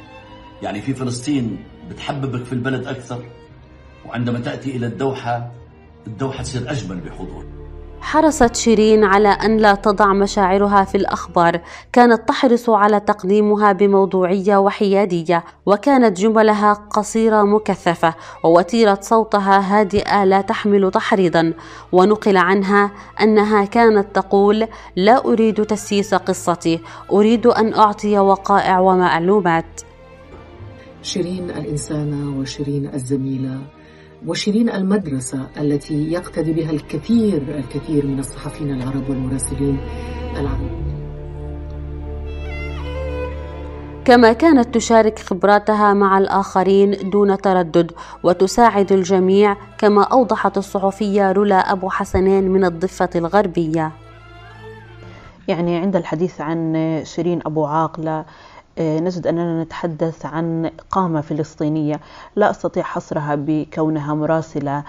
[0.62, 3.24] يعني في فلسطين بتحببك في البلد أكثر
[4.06, 5.52] وعندما تأتي إلى الدوحة
[6.08, 7.46] الدوحة تصير أجمل بحضور
[8.04, 11.62] حرصت شيرين على أن لا تضع مشاعرها في الأخبار.
[11.94, 18.14] كانت تحرص على تقديمها بموضوعية وحيادية وكانت جملها قصيرة مكثفة
[18.44, 21.54] ووتيرة صوتها هادئة لا تحمل تحريضا.
[21.92, 26.80] ونقل عنها أنها كانت تقول لا أريد تسييس قصتي
[27.12, 29.82] أريد أن أعطي وقائع ومعلومات.
[31.02, 33.62] شيرين الإنسانة وشيرين الزميلة
[34.28, 39.80] وشيرين المدرسة التي يقتدي بها الكثير الكثير من الصحفيين العرب والمراسلين
[40.36, 40.70] العرب.
[44.06, 47.92] كما كانت تشارك خبراتها مع الآخرين دون تردد
[48.24, 53.92] وتساعد الجميع كما أوضحت الصحفية رولا أبو حسنين من الضفة الغربية.
[55.48, 58.26] يعني عند الحديث عن شيرين أبو عاقلة
[58.80, 62.00] نجد أننا نتحدث عن قامة فلسطينية
[62.36, 64.78] لا أستطيع حصرها بكونها مراسلة.
[64.78, 64.84] آه،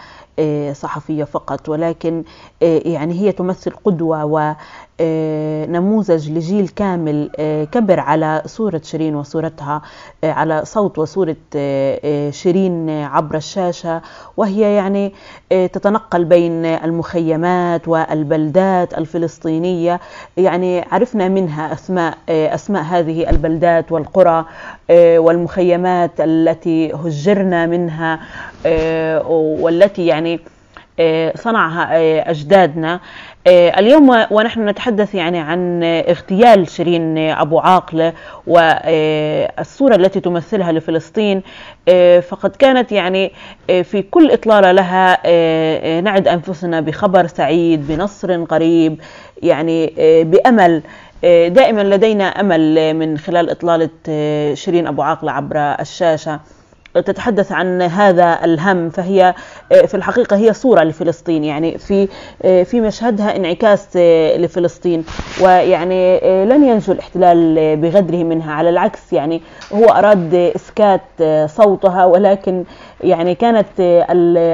[0.72, 2.24] صحفية فقط ولكن
[2.62, 4.24] آه، يعني هي تمثل قدوة
[5.00, 7.30] ونموذج لجيل كامل
[7.72, 9.82] كبر على صورة شيرين وصورتها
[10.24, 11.36] على صوت وصورة
[12.30, 14.02] شيرين عبر الشاشة
[14.36, 15.12] وهي يعني
[15.50, 20.00] تتنقل بين المخيمات والبلدات الفلسطينية.
[20.36, 24.44] يعني عرفنا منها أسماء أسماء هذه البلدات والقرى
[24.90, 28.20] والمخيمات التي هجرنا منها
[29.60, 30.40] والتي يعني
[31.34, 31.88] صنعها
[32.30, 33.00] أجدادنا.
[33.48, 38.12] اليوم ونحن نتحدث يعني عن اغتيال شيرين أبو عاقلة
[38.46, 41.42] والصورة التي تمثلها لفلسطين.
[42.28, 43.32] فقد كانت يعني
[43.66, 49.00] في كل إطلالة لها نعد أنفسنا بخبر سعيد بنصر قريب
[49.42, 49.94] يعني
[50.24, 50.82] بأمل
[51.48, 53.90] دائما لدينا أمل من خلال إطلالة
[54.54, 56.40] شيرين أبو عاقلة عبر الشاشة.
[56.94, 59.34] تتحدث عن هذا الهم فهي آه،
[59.70, 62.08] في الحقيقة هي صورة لفلسطين يعني في
[62.42, 65.04] آه، في مشهدها انعكاس آه، لفلسطين.
[65.40, 71.00] ويعني لن ينجو الاحتلال بغدره منها على العكس يعني هو أراد إسكات
[71.46, 72.04] صوتها.
[72.04, 72.64] ولكن
[73.00, 73.66] يعني كانت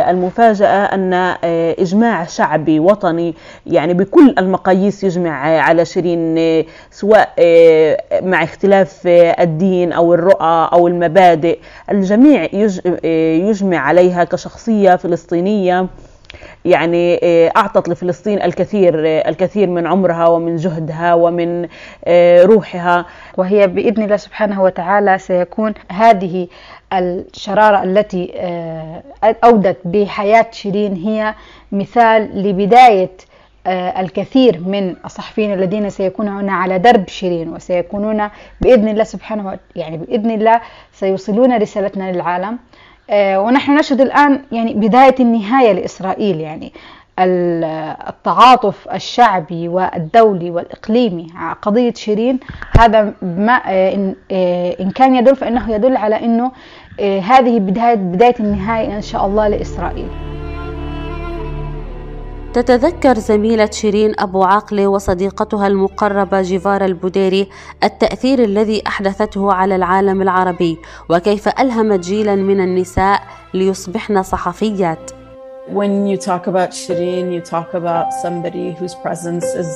[0.08, 1.14] المفاجأة أن
[1.78, 3.34] إجماع شعبي وطني
[3.66, 6.34] يعني بكل المقاييس يجمع على شيرين
[6.90, 7.28] سواء
[8.22, 9.00] مع اختلاف
[9.40, 11.58] الدين أو الرؤى أو المبادئ.
[11.90, 12.48] الجميع
[13.48, 15.86] يجمع عليها كشخصية فلسطينية
[16.64, 17.20] يعني
[17.56, 21.68] أعطت لفلسطين الكثير الكثير من عمرها ومن جهدها ومن
[22.44, 23.06] روحها.
[23.36, 26.48] وهي بإذن الله سبحانه وتعالى سيكون هذه
[26.92, 29.02] الشرارة التي آه،
[29.44, 31.34] أودت بحياة شيرين هي
[31.72, 33.10] مثال لبداية
[33.66, 38.28] آه، الكثير من الصحفيين الذين سيكونون على درب شيرين وسيكونون
[38.60, 40.60] بإذن الله سبحانه يعني بإذن الله
[40.92, 42.46] سيوصلون رسالتنا للعالم.
[42.52, 42.58] آه،
[43.12, 46.72] ونحن نشهد الآن يعني بداية النهاية لإسرائيل يعني
[48.08, 52.40] التعاطف الشعبي والدولي والإقليمي على قضية شيرين.
[52.78, 53.52] هذا ما
[54.80, 56.52] إن كان يدل فإنه يدل على أنه
[57.00, 60.08] هذه بداية بداية النهاية إن شاء الله لإسرائيل.
[62.54, 67.48] تتذكر زميلة شيرين أبو عاقلة وصديقتها المقربة جيفارا البوديري
[67.84, 73.22] التأثير الذي أحدثته على العالم العربي وكيف ألهمت جيلا من النساء
[73.54, 75.10] ليصبحن صحفيات
[75.68, 79.70] When you talk about Shireen, you talk about somebody whose presence is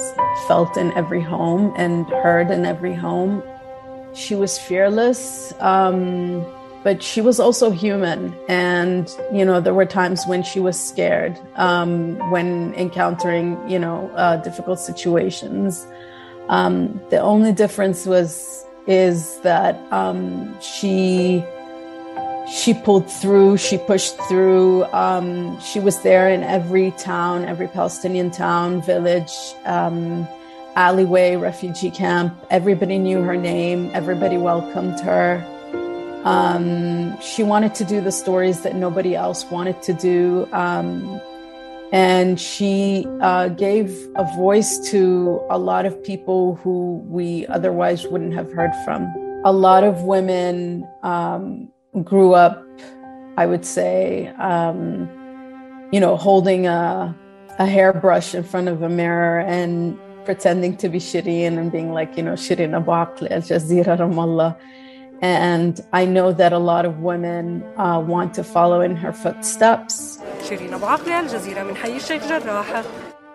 [0.48, 3.42] felt in every home and heard in every home.
[4.12, 5.54] She was fearless.
[5.60, 6.44] Um,
[6.84, 8.36] but she was also human.
[8.46, 14.10] And, you know, there were times when she was scared um, when encountering, you know,
[14.14, 15.86] uh, difficult situations.
[16.48, 21.42] Um, the only difference was, is that um, she,
[22.52, 24.84] she pulled through, she pushed through.
[24.92, 29.32] Um, she was there in every town, every Palestinian town, village,
[29.64, 30.28] um,
[30.76, 32.36] alleyway, refugee camp.
[32.50, 35.42] Everybody knew her name, everybody welcomed her.
[36.24, 40.48] Um, she wanted to do the stories that nobody else wanted to do.
[40.52, 41.20] Um,
[41.92, 48.34] and she uh, gave a voice to a lot of people who we otherwise wouldn't
[48.34, 49.02] have heard from.
[49.44, 51.68] A lot of women um,
[52.02, 52.64] grew up,
[53.36, 55.08] I would say, um,
[55.92, 57.14] you know, holding a,
[57.58, 62.16] a hairbrush in front of a mirror and pretending to be Shirin and being like,
[62.16, 64.56] you know, Shireen Abu Aqli, Al Jazeera Ramallah.
[65.24, 70.18] And I know that a lot of women uh, want to follow in her footsteps.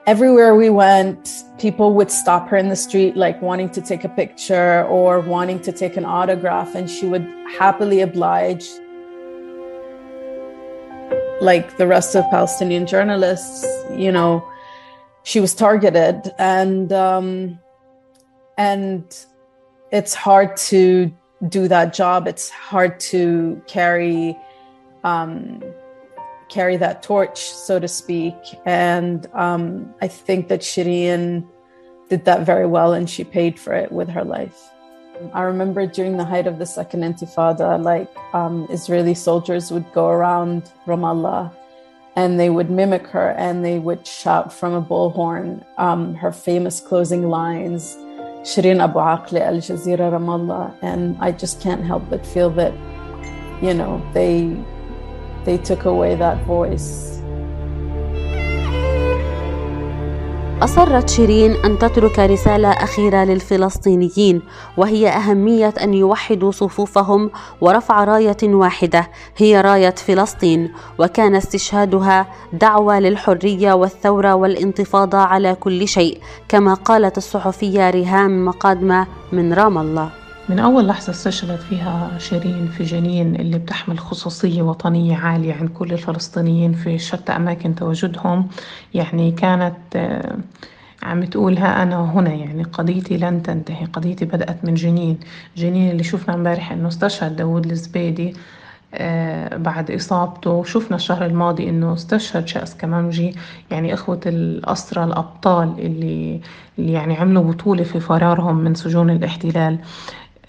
[0.05, 4.09] Everywhere we went, people would stop her in the street, like wanting to take a
[4.09, 8.69] picture or wanting to take an autograph, and she would happily oblige.
[11.41, 13.65] Like the rest of Palestinian journalists,
[13.97, 14.47] you know,
[15.23, 17.57] she was targeted, and um,
[18.59, 19.03] and
[19.91, 21.11] it's hard to
[21.47, 24.37] do that job, it's hard to carry
[25.03, 25.63] um,
[26.49, 28.35] carry that torch, so to speak.
[28.65, 31.47] And um, I think that Shireen
[32.09, 34.59] did that very well, and she paid for it with her life.
[35.33, 40.07] I remember during the height of the Second Intifada, like um, Israeli soldiers would go
[40.07, 41.53] around Ramallah
[42.15, 46.79] and they would mimic her and they would shout from a bullhorn um, her famous
[46.79, 47.97] closing lines,
[48.41, 50.73] Shireen Abu Aqli Al Jazeera Ramallah.
[50.81, 52.73] And I just can't help but feel that,
[53.61, 54.57] you know, they,
[55.45, 57.21] they took away that voice.
[60.61, 64.41] أصرت شيرين أن تترك رسالة أخيرة للفلسطينيين
[64.77, 73.73] وهي أهمية أن يوحدوا صفوفهم ورفع راية واحدة هي راية فلسطين وكان استشهادها دعوة للحرية
[73.73, 80.09] والثورة والانتفاضة على كل شيء كما قالت الصحفية ريهام مقادمة من رام الله.
[80.49, 85.93] من أول لحظة استشهدت فيها شيرين في جنين اللي بتحمل خصوصية وطنية عالية عند كل
[85.93, 88.47] الفلسطينيين في شتى أماكن تواجدهم.
[88.93, 90.37] يعني كانت آه،
[91.03, 95.19] عم تقولها أنا هنا يعني قضيتي لن تنتهي قضيتي بدأت من جنين.
[95.57, 98.33] جنين اللي شفنا امبارح إنه استشهد داود الزبيدي
[98.93, 100.63] آه، بعد إصابته.
[100.63, 103.35] شفنا الشهر الماضي إنه استشهد شأس كمامجي.
[103.71, 106.41] يعني إخوة الأسرى الأبطال اللي,
[106.79, 109.79] اللي يعني عملوا بطولة في فرارهم من سجون الاحتلال.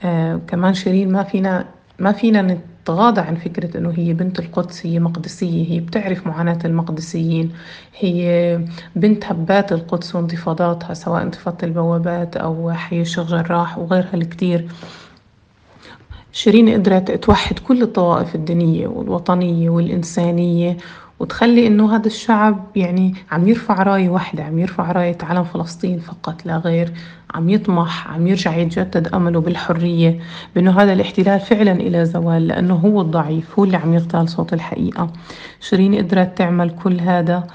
[0.05, 1.67] آه كمان شيرين ما فينا
[1.99, 7.53] ما فينا نتغاضى عن فكرة إنه هي بنت القدس هي مقدسية هي بتعرف معاناة المقدسيين
[7.99, 8.59] هي
[8.97, 14.69] بنت هبات القدس وانتفاضاتها سواء انتفاضة البوابات أو حي الشيخ جراح وغيرها الكتير.
[16.33, 20.77] شيرين قدرت توحد كل الطوائف الدينية والوطنية والإنسانية
[21.21, 26.47] وتخلي إنه هذا الشعب يعني عم يرفع راية واحدة عم يرفع راية علم فلسطين فقط
[26.47, 26.93] لا غير
[27.35, 30.19] عم يطمح عم يرجع يتجدد أمله بالحرية
[30.55, 35.13] بأنه هذا الاحتلال فعلا إلى زوال لأنه هو الضعيف هو اللي عم يغتال صوت الحقيقة.
[35.61, 37.47] شيرين قدرت تعمل كل هذا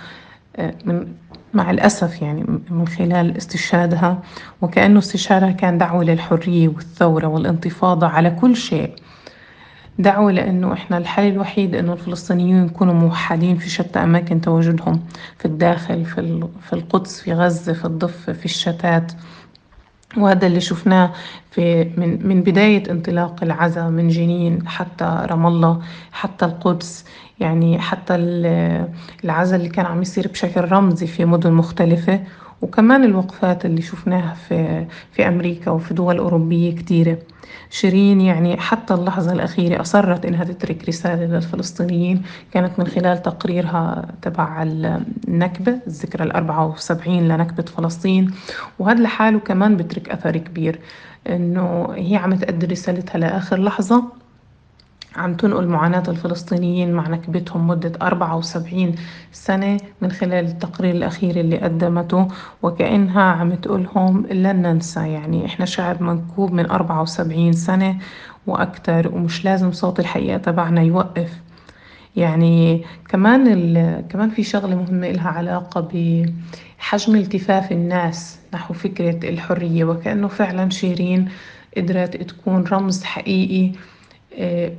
[0.55, 1.07] آه، من
[1.53, 4.21] مع الأسف يعني من خلال استشهادها
[4.61, 8.91] وكأنه استشهادها كان دعوة للحرية والثورة والانتفاضة على كل شيء.
[9.99, 15.03] دعوة لأنه إحنا الحل الوحيد إنه الفلسطينيون يكونوا موحدين في شتى أماكن تواجدهم
[15.37, 19.11] في الداخل في, في القدس في غزة في الضفة في الشتات.
[20.17, 21.11] وهذا اللي شفناه
[21.51, 25.81] في من من بداية انطلاق العزاء من جنين حتى رام الله
[26.11, 27.05] حتى القدس.
[27.39, 28.15] يعني حتى
[29.23, 32.19] العزاء اللي كان عم يصير بشكل رمزي في مدن مختلفة.
[32.61, 37.17] وكمان الوقفات اللي شفناها في في أمريكا وفي دول أوروبية كتيرة.
[37.69, 42.21] شيرين يعني حتى اللحظة الأخيرة أصرت إنها تترك رسالة للفلسطينيين.
[42.51, 48.31] كانت من خلال تقريرها تبع النكبة الذكرى الأربعة وسبعين لنكبة فلسطين.
[48.79, 50.79] وهذا لحاله كمان بترك أثر كبير
[51.29, 54.03] إنه هي عم تأدي رسالتها لآخر لحظة.
[55.17, 58.95] عم تنقل معاناة الفلسطينيين مع نكبتهم مدة 74
[59.31, 62.27] سنة من خلال التقرير الأخير اللي قدمته
[62.63, 64.99] وكأنها عم تقولهم لن ننسى.
[65.09, 67.97] يعني إحنا شعب منكوب من 74 سنة
[68.47, 71.33] وأكثر ومش لازم صوت الحقيقة تبعنا يوقف.
[72.15, 73.43] يعني كمان
[74.09, 81.29] كمان في شغلة مهمة إلها علاقة بحجم التفاف الناس نحو فكرة الحرية وكأنه فعلا شيرين
[81.77, 83.71] قدرت تكون رمز حقيقي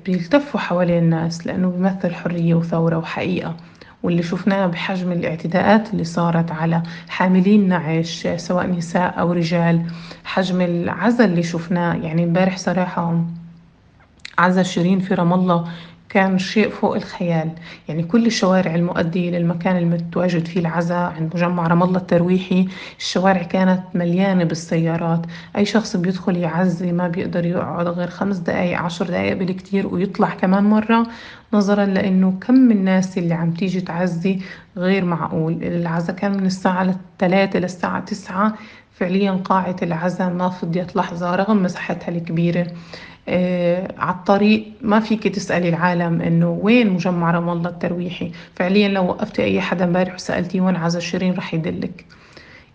[0.06, 3.56] بيلتفوا حوالين الناس لأنه بيمثل حرية وثورة وحقيقة.
[4.02, 9.82] واللي شفناه بحجم الاعتداءات اللي صارت على حاملين نعش سواء نساء أو رجال
[10.24, 11.94] حجم العزل اللي شفناه.
[11.94, 13.24] يعني امبارح صراحة
[14.38, 15.68] عزا شيرين في رام الله
[16.08, 17.50] كان شيء فوق الخيال.
[17.88, 23.80] يعني كل الشوارع المؤدية للمكان المتواجد فيه العزاء عند مجمع رام الله الترويحي الشوارع كانت
[23.94, 25.20] مليانة بالسيارات.
[25.56, 30.64] أي شخص بيدخل يعزي ما بيقدر يقعد غير خمس دقايق عشر دقايق بالكتير ويطلع كمان
[30.64, 31.06] مرة
[31.52, 34.38] نظرا لأنه كم الناس اللي عم تيجي تعزي
[34.76, 35.58] غير معقول.
[35.62, 38.54] العزاء كان من الساعة 3 للساعة 9
[38.92, 42.66] فعليا قاعة العزاء ما فضيت لحظة رغم مساحتها الكبيرة.
[43.98, 44.72] على الطريق.
[44.82, 48.32] ما فيك تسألي العالم إنه وين مجمع رام الله الترويحي.
[48.54, 52.04] فعليا لو وقفتي أي حدا امبارح وسألتيه وين عزا شيرين رح يدلك.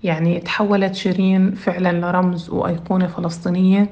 [0.03, 3.89] يعني تحولت شيرين فعلا لرمز وأيقونة فلسطينية.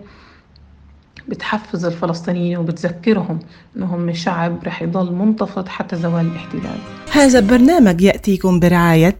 [1.27, 3.39] بتحفز الفلسطينيين وبتذكرهم
[3.77, 6.77] انهم شعب رح يضل منتفض حتى زوال الاحتلال.
[7.11, 9.19] هذا البرنامج يأتيكم برعاية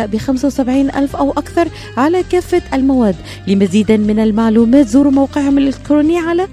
[0.05, 3.15] ب 75 ألف أو أكثر على كافة المواد.
[3.47, 6.47] لمزيد من المعلومات زوروا موقعهم الإلكتروني على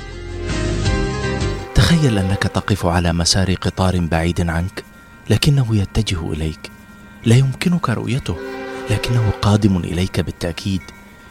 [1.74, 4.84] تخيل أنك تقف على مسار قطار بعيد عنك
[5.30, 6.70] لكنه يتجه إليك.
[7.24, 8.36] لا يمكنك رؤيته.
[8.90, 10.80] لكنه قادم إليك بالتأكيد.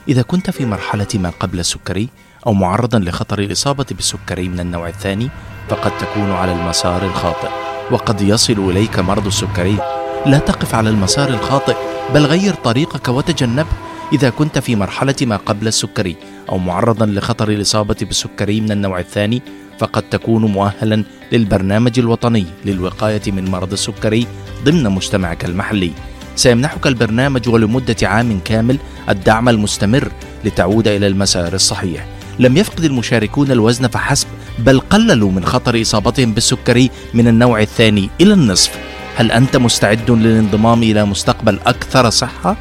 [0.08, 2.10] إذا كنت في مرحلة ما قبل السكري
[2.48, 5.30] أو معرضا لخطر الإصابة بالسكري من النوع الثاني
[5.70, 7.50] فقد تكون على المسار الخاطئ
[7.92, 9.78] وقد يصل إليك مرض السكري.
[10.26, 11.76] لا تقف على المسار الخاطئ
[12.14, 13.70] بل غير طريقك وتجنبه
[14.14, 16.16] إذا كنت في مرحلة ما قبل السكري
[16.50, 19.42] أو معرضا لخطر الإصابة بالسكري من النوع الثاني
[19.80, 24.28] فقد تكون مؤهلا للبرنامج الوطني للوقاية من مرض السكري
[24.64, 25.92] ضمن مجتمعك المحلي.
[26.36, 28.78] سيمنحك البرنامج ولمدة عام كامل
[29.10, 30.12] الدعم المستمر
[30.46, 32.06] لتعود إلى المسار الصحيح.
[32.40, 34.28] لم يفقد المشاركون الوزن فحسب
[34.60, 38.80] بل قللوا من خطر إصابتهم بالسكري من النوع الثاني إلى النصف.
[39.16, 42.58] هل أنت مستعد للانضمام إلى مستقبل أكثر صحة؟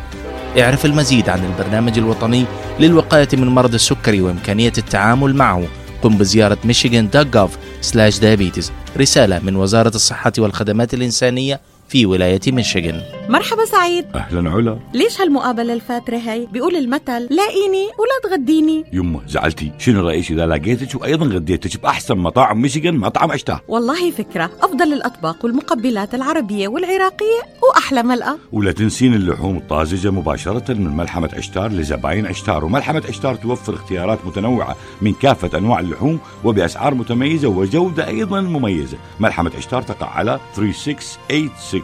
[0.58, 2.44] اعرف المزيد عن البرنامج الوطني
[2.80, 5.64] للوقاية من مرض السكري وإمكانية التعامل معه.
[6.02, 8.64] قم بزيارة michigan.gov/diabetes
[8.96, 11.60] رسالة من وزارة الصحة والخدمات الإنسانية
[11.90, 13.02] في ولاية ميشيغان.
[13.28, 14.04] مرحبا سعيد.
[14.14, 14.78] أهلا علا.
[14.94, 18.84] ليش هالمقابلة الفاترة هي؟ بيقول المثل لاقيني ولا تغديني.
[18.92, 19.72] يمه زعلتي.
[19.78, 24.50] شنو رأيك إذا لقيتك وأيضا غديتك بأحسن مطاعم ميشيغان مطعم عشتار والله فكرة.
[24.60, 31.72] أفضل الأطباق والمقبلات العربية والعراقية وأحلى ملقا ولا تنسين اللحوم الطازجة مباشرة من ملحمة عشتار
[31.72, 32.64] لزباين عشتار.
[32.64, 38.98] وملحمة عشتار توفر اختيارات متنوعة من كافة أنواع اللحوم وبأسعار متميزة وجودة أيضا مميزة.
[39.20, 40.40] ملحمة عشتار تقع على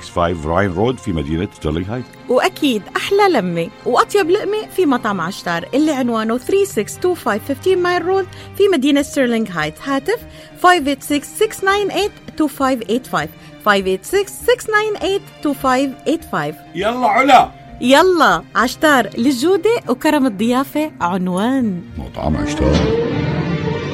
[0.02, 5.68] 36865 Ryan Road في مدينة Sterling Heights وأكيد أحلى لمة وأطيب لقمة في مطعم عشتار
[5.74, 10.18] اللي عنوانه 3625 15 Mile Road في مدينة Sterling Heights هاتف
[10.62, 13.28] 586-698-2585
[13.66, 13.68] 586-698-2585
[16.74, 17.50] يلا علا.
[17.80, 21.82] يلا عشتار للجودة وكرم الضيافة عنوان.
[21.98, 22.76] مطعم عشتار.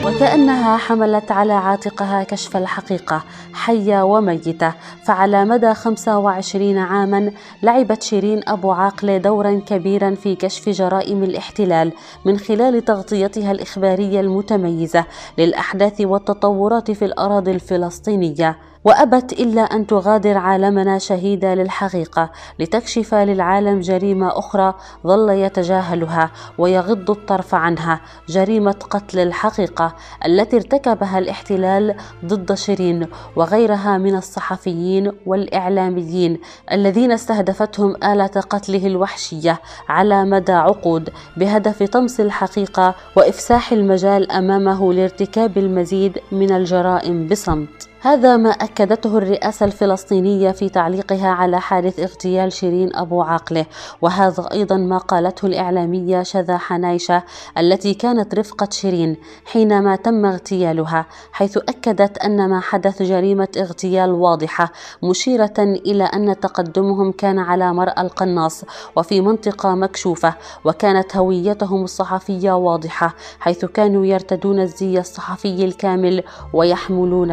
[0.06, 4.72] وكأنها حملت على عاتقها كشف الحقيقة حية وميتة.
[5.04, 7.32] فعلى مدى 25 عاما
[7.62, 11.92] لعبت شيرين أبو عاقلة دورا كبيرا في كشف جرائم الاحتلال
[12.24, 15.04] من خلال تغطيتها الإخبارية المتميزة
[15.38, 18.58] للأحداث والتطورات في الأراضي الفلسطينية.
[18.84, 24.74] وأبت إلا أن تغادر عالمنا شهيده للحقيقة لتكشف للعالم جريمة أخرى
[25.06, 29.94] ظل يتجاهلها ويغض الطرف عنها جريمة قتل الحقيقة
[30.26, 33.06] التي ارتكبها الاحتلال ضد شيرين
[33.36, 36.40] وغيرها من الصحفيين والإعلاميين
[36.72, 45.58] الذين استهدفتهم اله قتله الوحشية على مدى عقود بهدف طمس الحقيقة وإفساح المجال أمامه لارتكاب
[45.58, 47.91] المزيد من الجرائم بصمت.
[48.04, 53.66] هذا ما أكدته الرئاسة الفلسطينية في تعليقها على حادث اغتيال شيرين أبو عاقلة.
[54.02, 57.22] وهذا أيضا ما قالته الإعلامية شذا حنايشة
[57.58, 64.72] التي كانت رفقة شيرين حينما تم اغتيالها حيث أكدت أن ما حدث جريمة اغتيال واضحة
[65.02, 68.64] مشيرة إلى أن تقدمهم كان على مرأى القناص
[68.96, 70.34] وفي منطقة مكشوفة
[70.64, 76.22] وكانت هويتهم الصحفية واضحة حيث كانوا يرتدون الزي الصحفي الكامل
[76.52, 77.30] ويحملون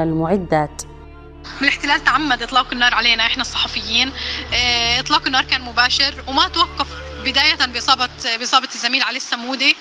[1.61, 4.13] من الاحتلال تعمد إطلاق النار علينا إحنا الصحفيين.
[4.53, 6.87] آه، إطلاق النار كان مباشر وما توقف
[7.23, 9.75] بداية بإصابة بإصابة الزميل علي السمودي.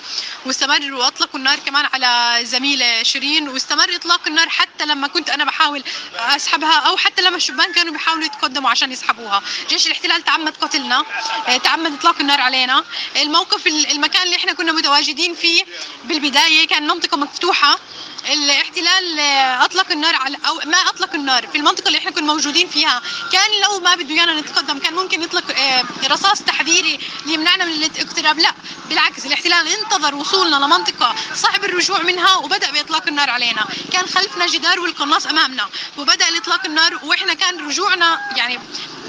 [0.45, 3.49] واستمر وأطلقوا النار كمان على زميلة شيرين.
[3.49, 5.83] واستمر إطلاق النار حتى لما كنت أنا بحاول
[6.15, 9.41] أسحبها أو حتى لما الشبان كانوا بيحاولوا يتقدموا عشان يسحبوها.
[9.69, 11.03] جيش الاحتلال تعمد قتلنا.
[11.47, 12.83] آه، تعمد إطلاق النار علينا.
[13.21, 15.63] الموقف المكان اللي إحنا كنا متواجدين فيه
[16.05, 17.79] بالبداية كان منطقة مفتوحة.
[18.25, 19.19] الاحتلال
[19.63, 23.01] أطلق النار على أو ما أطلق النار في المنطقة اللي إحنا كنا موجودين فيها.
[23.31, 28.39] كان لو ما بده إيانا نتقدم كان ممكن يطلق آه، رصاص تحذيري ليمنعنا من الاقتراب.
[28.39, 28.51] لا
[28.89, 33.65] بالعكس الاحتلال انتظر وصولنا لمنطقة صعب الرجوع منها وبدأ بإطلاق النار علينا.
[33.91, 38.59] كان خلفنا جدار والقناص أمامنا وبدأ اطلاق النار وإحنا كان رجوعنا يعني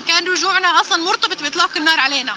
[0.09, 2.37] كان رجوعنا أصلا مرتبط بإطلاق النار علينا.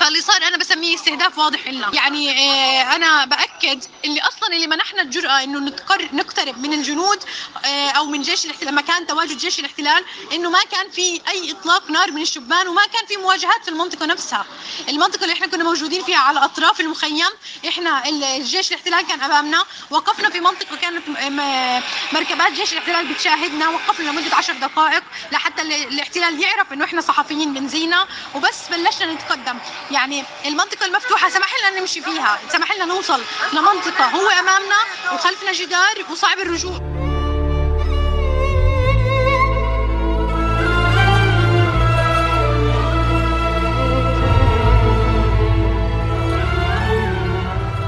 [0.00, 5.02] فاللي صار أنا بسميه استهداف واضح لنا يعني آه، أنا بأكد اللي أصلا اللي منحنا
[5.02, 5.72] الجرأة إنه
[6.12, 7.18] نقترب من الجنود
[7.64, 11.90] آه، أو من جيش الاحتلال مكان تواجد جيش الاحتلال إنه ما كان في أي إطلاق
[11.90, 14.46] نار من الشبان وما كان في مواجهات في المنطقة نفسها.
[14.88, 17.26] المنطقة اللي إحنا كنا موجودين فيها على اطراف المخيم
[17.68, 21.02] إحنا الجيش الاحتلال كان أمامنا وقفنا في منطقة كانت
[22.12, 28.06] مركبات جيش الاحتلال بتشاهدنا وقفنا لمدة 10 دقائق لحتى الاحتلال يعرف إنه إحنا صحفيين بنزينا
[28.34, 29.58] وبس بلشنا نتقدم.
[29.90, 33.20] يعني المنطقة المفتوحة سمح لنا نمشي فيها سمح لنا نوصل
[33.52, 34.76] لمنطقة هو أمامنا
[35.12, 37.03] وخلفنا جدار وصعب الرجوع.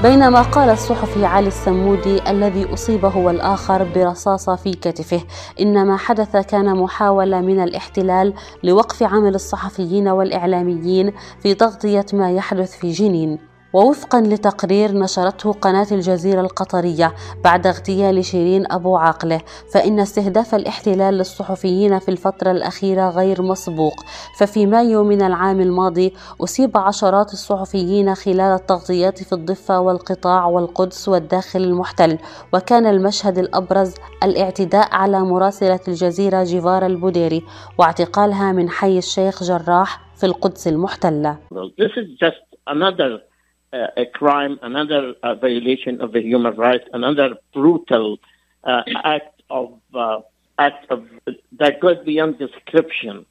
[0.07, 5.21] بينما قال الصحفي علي السمودي الذي أصيب هو الآخر برصاصة في كتفه.
[5.61, 8.33] إن ما حدث كان محاولة من الاحتلال
[8.63, 13.56] لوقف عمل الصحفيين والإعلاميين في تغطية ما يحدث في جنين.
[13.73, 17.13] ووفقا لتقرير نشرته قناة الجزيرة القطرية
[17.43, 19.41] بعد اغتيال شيرين أبو عاقلة
[19.73, 23.93] فإن استهداف الاحتلال للصحفيين في الفترة الأخيرة غير مسبوق
[24.39, 26.13] ففي مايو من العام الماضي
[26.43, 32.17] أصيب عشرات الصحفيين خلال التغطيات في الضفة والقطاع والقدس والداخل المحتل
[32.53, 33.93] وكان المشهد الأبرز
[34.23, 37.43] الاعتداء على مراسلة الجزيرة جيفار البوديري
[37.77, 41.37] واعتقالها من حي الشيخ جراح في القدس المحتلة.
[41.53, 43.36] This is just another
[43.73, 48.17] uh, a crime, another uh, violation of the human rights, another brutal
[48.63, 50.19] uh, act of uh,
[50.57, 51.05] act of
[51.51, 53.25] that goes beyond description.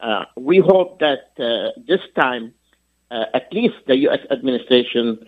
[0.00, 2.52] Uh, we hope that uh, this time,
[3.10, 4.20] at least the U.S.
[4.30, 5.18] administration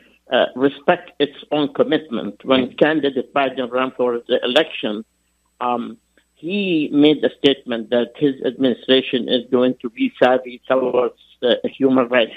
[0.56, 2.42] respect its own commitment.
[2.44, 5.04] When candidate Biden ran for the election,
[5.60, 5.98] um,
[6.34, 11.20] he made a statement that his administration is going to be savvy towards
[11.64, 12.34] human rights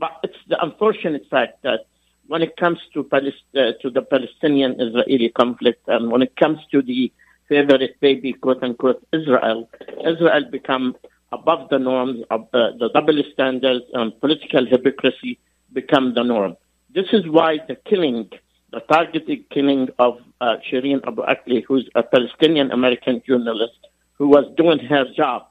[0.00, 1.80] but it's the unfortunate fact that
[2.26, 6.80] when it comes to, Palest- uh, to the Palestinian-Israeli conflict and when it comes to
[6.80, 7.12] the
[7.48, 9.68] favorite baby, quote unquote, Israel,
[10.12, 10.96] Israel become
[11.32, 15.38] above the norms, of, uh, the double standards and political hypocrisy
[15.72, 16.56] become the norm.
[16.94, 18.30] This is why the killing,
[18.72, 23.80] the targeted killing of uh, Shireen Abu Akleh, who's a Palestinian American journalist
[24.14, 25.46] who was doing her job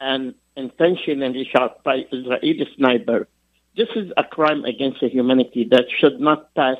[0.00, 3.26] and intentionally shot by Israeli sniper
[3.76, 6.78] this is a crime against humanity that should not pass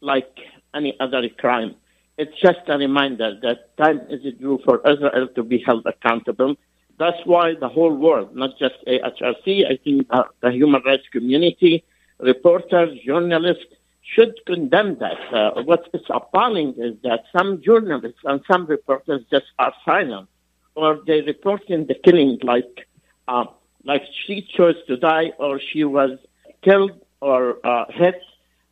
[0.00, 0.38] like
[0.74, 1.74] any other crime.
[2.18, 6.56] It's just a reminder that time is due for Israel to be held accountable.
[6.98, 11.82] That's why the whole world, not just AHRC, I think uh, the human rights community,
[12.18, 13.64] reporters, journalists,
[14.02, 15.18] should condemn that.
[15.32, 20.28] Uh, what is appalling is that some journalists and some reporters just are silent,
[20.74, 22.86] or they report in the killing like
[23.28, 23.44] uh,
[23.84, 26.18] like she chose to die or she was
[26.62, 28.20] killed or uh, hit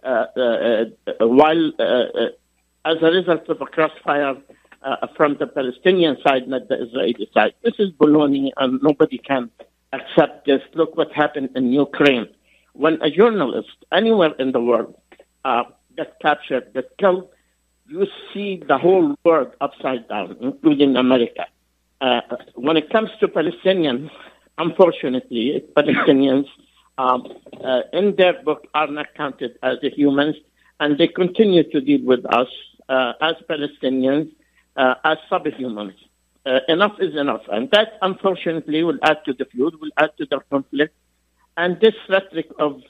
[0.05, 2.29] uh, uh, uh while uh, uh,
[2.85, 4.37] as a result of a crossfire
[5.17, 7.53] from the Palestinian side, not the Israeli side.
[7.63, 9.51] This is baloney, and nobody can
[9.93, 10.63] accept this.
[10.75, 12.29] Look what happened in Ukraine.
[12.75, 14.95] When a journalist anywhere in the world
[15.97, 17.29] gets captured, gets killed,
[17.89, 21.45] you see the whole world upside down, including America.
[22.55, 24.11] when it comes to Palestinians,
[24.59, 26.47] unfortunately, Palestinians
[26.99, 27.25] um,
[27.65, 30.37] uh, in their book are not counted as humans,
[30.81, 32.49] and they continue to deal with us
[32.89, 34.31] uh, as Palestinians
[34.77, 35.95] uh, as subhumans.
[36.47, 40.27] Uh, enough is enough, and that unfortunately will add to the feud, will add to
[40.27, 40.95] the conflict,
[41.57, 42.81] and this rhetoric of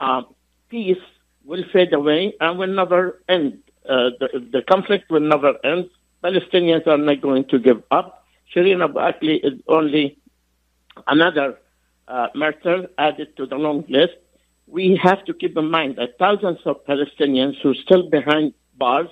[0.00, 0.26] um,
[0.70, 1.04] peace
[1.44, 3.58] will fade away and will never end.
[3.88, 5.90] Uh, the, the conflict will never end.
[6.22, 8.24] Palestinians are not going to give up.
[8.54, 10.16] Shireen Abu Akli is only
[11.06, 11.58] another
[12.08, 14.14] uh, murder added to the long list.
[14.66, 19.08] We have to keep in mind that thousands of Palestinians who are still behind bars,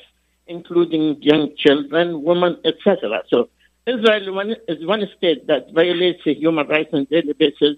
[0.46, 3.22] including young children, women, etc.
[3.28, 3.48] So
[3.86, 7.76] Israel is one state that violates human rights on a daily basis,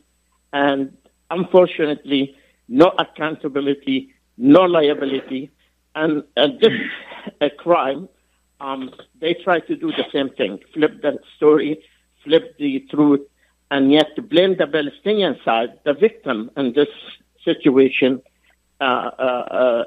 [0.53, 0.97] and
[1.31, 2.37] unfortunately,
[2.69, 5.51] no accountability, no liability,
[5.95, 6.73] and, and this
[7.41, 8.09] a crime.
[8.61, 8.91] Um,
[9.21, 11.83] they try to do the same thing, flip the story,
[12.23, 13.21] flip the truth,
[13.71, 16.89] and yet to blame the Palestinian side, the victim in this
[17.45, 18.23] situation,
[18.81, 19.85] uh, uh,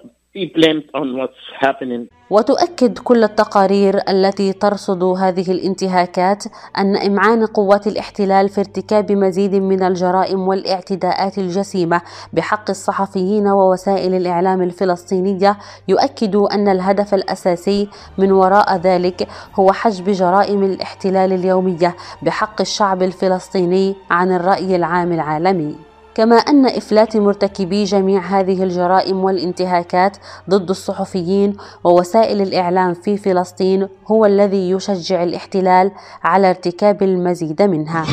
[2.30, 6.44] وتؤكد كل التقارير التي ترصد هذه الانتهاكات
[6.78, 12.02] أن إمعان قوات الاحتلال في ارتكاب مزيد من الجرائم والاعتداءات الجسيمة
[12.34, 15.58] بحق الصحفيين ووسائل الإعلام الفلسطينية
[15.88, 23.96] يؤكد أن الهدف الأساسي من وراء ذلك هو حجب جرائم الاحتلال اليومية بحق الشعب الفلسطيني
[24.12, 25.87] عن الرأي العام العالمي.
[26.18, 30.18] كما أن إفلات مرتكبي جميع هذه الجرائم والانتهاكات
[30.49, 35.91] ضد الصحفيين ووسائل الإعلام في فلسطين هو الذي يشجع الاحتلال
[36.24, 38.05] على ارتكاب المزيد منها.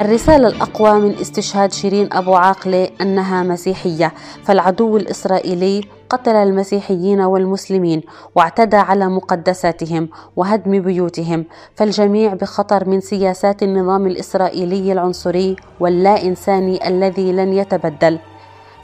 [0.00, 4.12] الرسالة الأقوى من استشهاد شيرين أبو عاقلة أنها مسيحية
[4.44, 5.80] فالعدو الإسرائيلي
[6.12, 8.00] قتل المسيحيين والمسلمين
[8.36, 11.44] واعتدى على مقدساتهم وهدم بيوتهم
[11.74, 18.18] فالجميع بخطر من سياسات النظام الإسرائيلي العنصري واللا إنساني الذي لن يتبدل.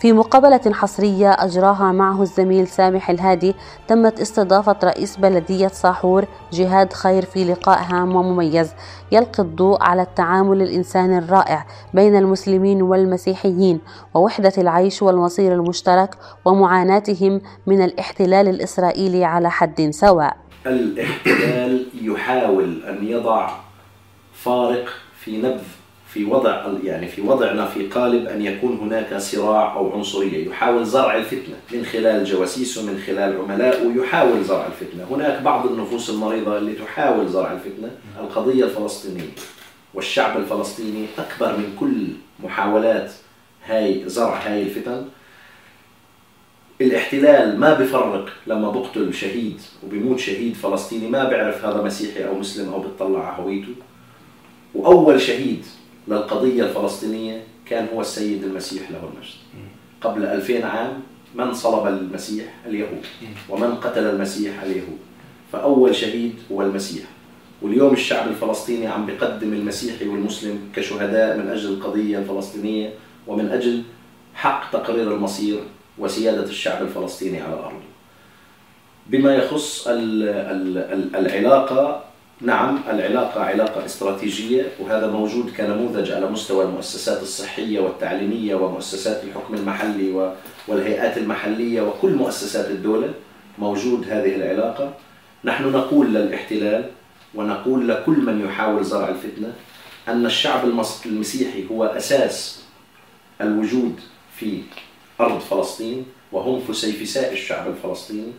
[0.01, 3.55] في مقابلة حصرية أجراها معه الزميل سامح الهادي
[3.88, 8.72] تمت استضافة رئيس بلدية صاحور جهاد خير في لقاء هام ومميز.
[9.12, 13.80] يلقي الضوء على التعامل الإنساني الرائع بين المسلمين والمسيحيين
[14.14, 20.36] ووحدة العيش والمصير المشترك ومعاناتهم من الاحتلال الإسرائيلي على حد سواء.
[20.66, 23.51] الاحتلال يحاول أن يضع
[24.32, 24.88] فارق
[25.20, 25.62] في نبذ
[26.15, 31.17] في وضع يعني في وضعنا في قالب أن يكون هناك صراع أو عنصرية، يحاول زرع
[31.17, 36.73] الفتنة من خلال جواسيسه من خلال عملائه يحاول زرع الفتنة، هناك بعض النفوس المريضة اللي
[36.73, 37.91] تحاول زرع الفتنة،
[38.21, 39.31] القضية الفلسطينية.
[39.95, 42.07] والشعب الفلسطيني أكبر من كل
[42.45, 43.13] محاولات
[43.67, 45.05] هاي زرع هاي الفتن.
[46.81, 52.73] الاحتلال ما بفرق لما بقتل شهيد وبيموت شهيد فلسطيني ما بيعرف هذا مسيحي أو مسلم
[52.73, 53.73] أو بيطلع على هويته.
[54.75, 55.67] وأول شهيد
[56.09, 59.35] للقضية الفلسطينية كان هو السيد المسيح له المجد.
[60.01, 61.01] قبل 2000 عام
[61.35, 63.07] من صلب المسيح اليهود؟
[63.49, 64.99] ومن قتل المسيح اليهود؟
[65.53, 67.05] فأول شهيد هو المسيح.
[67.63, 72.93] واليوم الشعب الفلسطيني عم بيقدم المسيحي والمسلم كشهداء من أجل القضية الفلسطينية
[73.27, 73.83] ومن أجل
[74.35, 75.61] حق تقرير المصير
[75.99, 77.89] وسيادة الشعب الفلسطيني على أرضه
[79.07, 79.89] بما يخص
[81.15, 82.05] العلاقة
[82.41, 90.34] نعم العلاقة علاقة استراتيجية وهذا موجود كنموذج على مستوى المؤسسات الصحية والتعليمية ومؤسسات الحكم المحلي
[90.68, 93.14] والهيئات المحلية وكل مؤسسات الدولة.
[93.59, 94.95] موجود هذه العلاقة.
[95.45, 96.84] نحن نقول للاحتلال
[97.34, 99.53] ونقول لكل من يحاول زرع الفتنة
[100.09, 100.64] أن الشعب
[101.07, 102.64] المسيحي هو أساس
[103.41, 104.01] الوجود
[104.36, 104.62] في
[105.20, 108.32] أرض فلسطين وهم فسيفساء الشعب الفلسطيني.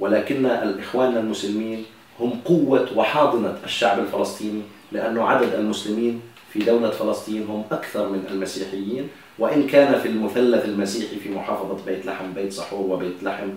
[0.00, 1.84] ولكن الإخوان المسلمين
[2.20, 4.62] هم قوة وحاضنة الشعب الفلسطيني
[4.92, 6.20] لأنه عدد المسلمين
[6.52, 9.08] في دولة فلسطين هم أكثر من المسيحيين
[9.38, 13.48] وإن كان في المثلث المسيحي في محافظة بيت لحم بيت سحور وبيت لحم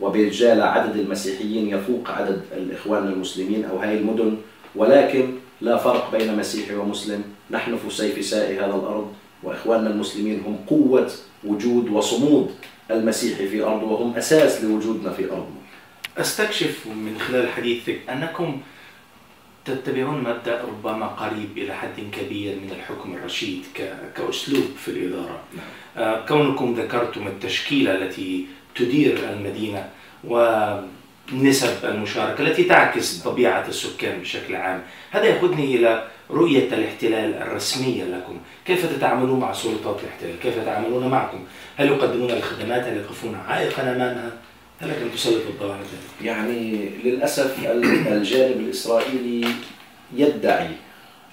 [0.00, 4.36] وبيت جالة عدد المسيحيين يفوق عدد الإخوان المسلمين أو هاي المدن
[4.76, 5.28] ولكن
[5.60, 7.22] لا فرق بين مسيحي ومسلم.
[7.50, 9.12] نحن فسيفساء هذا الأرض
[9.42, 11.10] وإخواننا المسلمين هم قوة
[11.44, 12.50] وجود وصمود
[12.90, 15.58] المسيحي في أرضه وهم أساس لوجودنا في أرضنا
[16.18, 18.60] أستكشف من خلال حديثك أنكم
[19.64, 23.64] تتبعون مبدأ ربما قريب إلى حد كبير من الحكم الرشيد
[24.16, 25.40] كأسلوب في الإدارة.
[25.56, 25.66] نعم.
[25.96, 29.88] آه، كونكم ذكرتم التشكيلة التي تدير المدينة
[30.24, 34.82] ونسب المشاركة التي تعكس طبيعة السكان بشكل عام.
[35.10, 38.38] هذا يقودني إلى رؤية الاحتلال الرسمية لكم.
[38.66, 41.38] كيف تتعاملون مع سلطات الاحتلال؟ كيف يتعاملون معكم؟
[41.76, 44.32] هل يقدمون الخدمات؟ هل يقفون عائقا أمامها؟
[44.82, 45.80] لكن تسلط الضوء على؟
[46.22, 47.56] يعني للأسف
[48.06, 49.48] الجانب الإسرائيلي
[50.16, 50.70] يدعي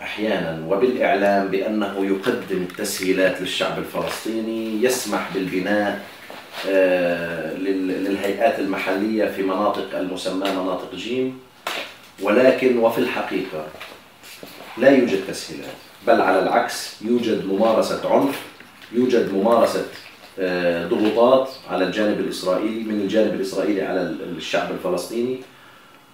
[0.01, 6.01] أحيانا وبالإعلام بأنه يقدم تسهيلات للشعب الفلسطيني يسمح بالبناء
[6.69, 11.39] آه، للهيئات المحلية في مناطق المسمى مناطق جيم
[12.21, 13.67] ولكن وفي الحقيقة
[14.77, 15.73] لا يوجد تسهيلات
[16.07, 18.41] بل على العكس يوجد ممارسة عنف
[18.91, 20.04] يوجد ممارسة آه،
[20.89, 25.39] ضغوطات على الجانب الإسرائيلي من الجانب الإسرائيلي على الشعب الفلسطيني.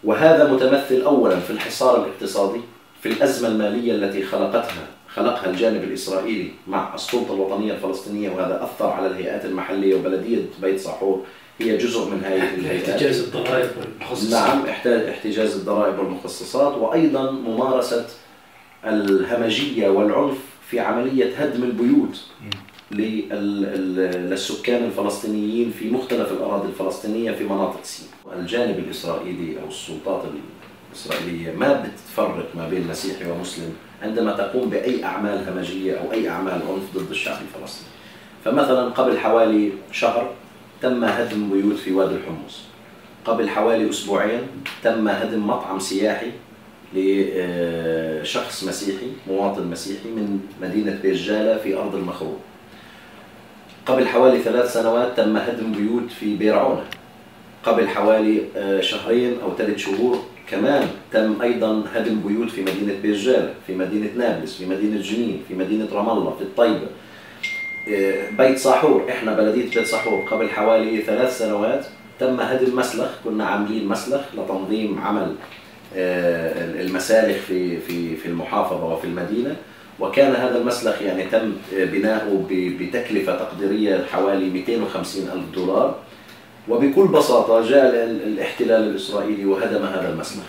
[0.04, 2.62] وهذا متمثل أولا في الحصار الاقتصادي
[3.02, 9.08] في الأزمة المالية التي خلقتها خلقها الجانب الإسرائيلي مع السلطة الوطنية الفلسطينية وهذا أثر على
[9.08, 11.24] الهيئات المحلية وبلدية بيت صحور
[11.60, 12.90] هي جزء من هذه الهيئات.
[12.90, 14.32] احتجاز الضرائب والمخصصات.
[14.32, 14.66] نعم
[15.10, 18.06] احتجاز الضرائب والمخصصات وأيضا ممارسة
[18.86, 20.38] الهمجية والعنف
[20.70, 22.26] في عملية هدم البيوت.
[22.94, 30.24] للسكان الفلسطينيين في مختلف الأراضي الفلسطينية في مناطق سيناء الجانب الإسرائيلي أو السلطات
[30.92, 36.54] الإسرائيلية ما بتفرق ما بين مسيحي ومسلم عندما تقوم بأي أعمال همجية أو أي أعمال
[36.54, 37.90] عنف ضد الشعب الفلسطيني.
[38.46, 40.34] فمثلا قبل حوالي شهر
[40.82, 42.62] تم هدم بيوت في وادي الحمص.
[43.26, 44.42] قبل حوالي أسبوعين
[44.84, 46.32] تم هدم مطعم سياحي
[46.96, 52.38] لشخص مسيحي مواطن مسيحي من مدينة بيجالة في أرض المخروط
[53.86, 56.84] قبل حوالي ثلاث سنوات تم هدم بيوت في بيرعونة
[57.64, 60.20] قبل حوالي آه، شهرين أو ثلاث شهور
[60.50, 65.54] كمان تم أيضا هدم بيوت في مدينة بيجال في مدينة نابلس في مدينة جنين في
[65.54, 66.88] مدينة رام الله في الطيبة.
[67.90, 71.86] آه، بيت صاحور إحنا بلدية بيت صاحور قبل حوالي ثلاث سنوات
[72.20, 75.36] تم هدم مسلخ كنا عاملين مسلخ لتنظيم عمل
[75.96, 79.56] آه، المسالخ في في في المحافظة وفي المدينة.
[80.02, 85.96] وكان هذا المسلخ يعني تم بناؤه بتكلفة تقديرية حوالي 250 ألف دولار.
[86.70, 90.44] وبكل بساطة جاء الاحتلال الإسرائيلي وهدم هذا المسلخ.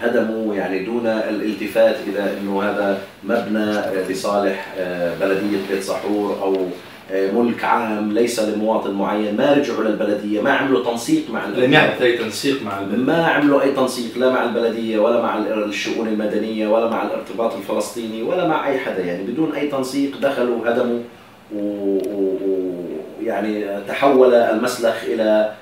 [0.00, 3.72] هدموا يعني دون الالتفات إلى أنه هذا مبنى
[4.08, 6.56] لصالح آه، بلدية بيت صحور أو
[7.12, 12.02] ملك عام ليس لمواطن معين ما رجعوا للبلديه ما عملوا تنسيق مع البلديه لم يحدث
[12.02, 13.04] أي تنسيق مع البلدية.
[13.04, 18.22] ما عملوا أي تنسيق لا مع البلدية ولا مع الشؤون المدنية ولا مع الارتباط الفلسطيني
[18.22, 21.00] ولا مع أي حدا يعني بدون أي تنسيق دخلوا هدموا
[23.22, 25.52] ويعني تحول المسلخ إلى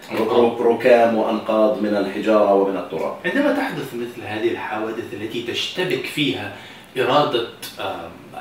[0.60, 3.14] ركام وأنقاض من الحجارة ومن التراب.
[3.24, 6.52] عندما تحدث مثل هذه الحوادث التي تشتبك فيها
[6.98, 7.46] إرادة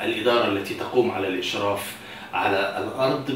[0.03, 1.95] الإدارة التي تقوم على الإشراف
[2.33, 3.31] على الأرض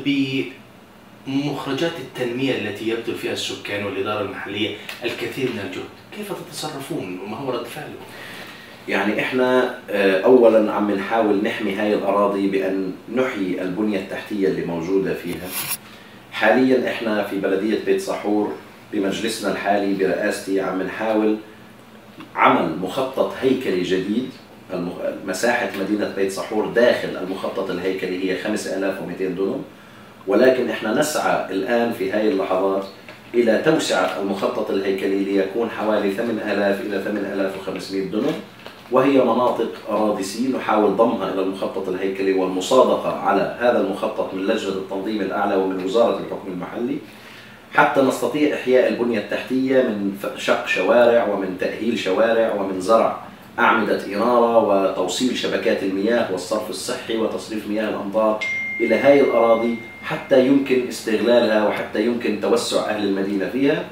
[1.27, 5.85] بمخرجات التنمية التي يبذل فيها السكان والإدارة المحلية الكثير من الجهد،
[6.17, 8.05] كيف تتصرفون وما هو رد فعلكم؟
[8.87, 15.13] يعني إحنا آه، اولا عم نحاول نحمي هاي الأراضي بأن نحيي البنية التحتية اللي موجودة
[15.13, 15.47] فيها.
[16.31, 18.53] حاليا إحنا في بلدية بيت ساحور
[18.93, 21.37] بمجلسنا الحالي برئاستي عم نحاول
[22.35, 24.29] عمل مخطط هيكلي جديد
[25.25, 29.63] مساحة مدينة بيت ساحور داخل المخطط الهيكلي هي 5200 دونم.
[30.27, 32.83] ولكن إحنا نسعى الآن في هذه اللحظات
[33.33, 38.33] إلى توسعة المخطط الهيكلي ليكون حوالي 8000 إلى 8500 دونم.
[38.91, 44.73] وهي مناطق أراضي C نحاول ضمها إلى المخطط الهيكلي والمصادقة على هذا المخطط من لجنة
[44.73, 46.97] التنظيم الأعلى ومن وزارة الحكم المحلي.
[47.73, 53.24] حتى نستطيع إحياء البنية التحتية من شق شوارع ومن تأهيل شوارع ومن زرع
[53.59, 58.39] أعمدة إنارة وتوصيل شبكات المياه والصرف الصحي وتصريف مياه الأمطار
[58.79, 63.85] إلى هذه الأراضي حتى يمكن استغلالها وحتى يمكن توسع أهل المدينة فيها.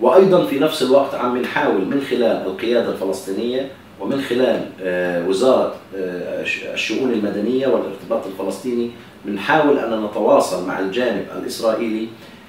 [0.00, 3.68] وأيضا في نفس الوقت عم نحاول من خلال القيادة الفلسطينية
[4.00, 6.44] ومن خلال آه، وزارة آه،
[6.74, 8.90] الشؤون المدنية والارتباط الفلسطيني
[9.24, 12.08] بنحاول أن نتواصل مع الجانب الإسرائيلي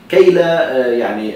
[0.09, 1.33] كي لا آه، يعني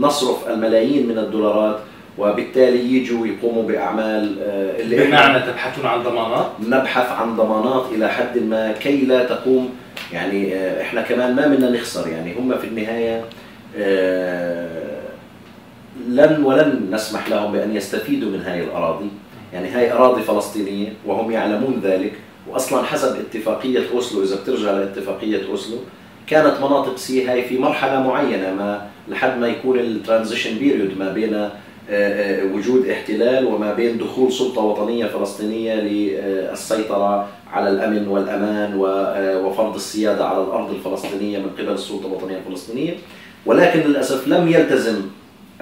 [0.00, 1.78] نصرف الملايين من الدولارات
[2.18, 8.38] وبالتالي يجوا يقوموا بأعمال آه، اللي بمعنى تبحثون عن ضمانات؟ نبحث عن ضمانات إلى حد
[8.38, 9.70] ما كي لا تقوم
[10.12, 13.24] يعني آه، إحنا كمان ما بدنا نخسر يعني هم في النهاية
[13.76, 15.02] آه،
[16.08, 19.08] لن ولن نسمح لهم بأن يستفيدوا من هذه الأراضي
[19.52, 22.12] يعني هاي أراضي فلسطينية وهم يعلمون ذلك
[22.48, 25.76] واصلا حسب اتفاقية أوسلو إذا بترجع لاتفاقية أوسلو
[26.26, 31.12] كانت مناطق C هاي في مرحلة معينة ما لحد ما يكون ال transition period ما
[31.12, 31.48] بين
[32.54, 40.24] وجود احتلال وما بين دخول سلطة وطنية فلسطينية للسيطرة على الأمن والأمان آه، وفرض السيادة
[40.24, 42.94] على الأرض الفلسطينية من قبل السلطة الوطنية الفلسطينية.
[43.46, 45.00] ولكن للأسف لم يلتزم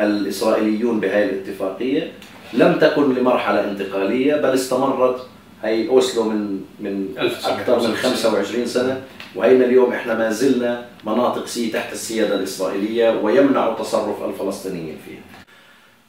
[0.00, 2.12] الإسرائيليون بهذه الاتفاقية
[2.52, 5.26] لم تكن لمرحلة انتقالية بل استمرت.
[5.62, 7.08] هي أوسلو من من
[7.44, 9.00] أكثر من 25 سنة
[9.36, 15.29] وهينا اليوم إحنا ما زلنا مناطق سي تحت السيادة الإسرائيلية ويمنع تصرف الفلسطينيين فيها.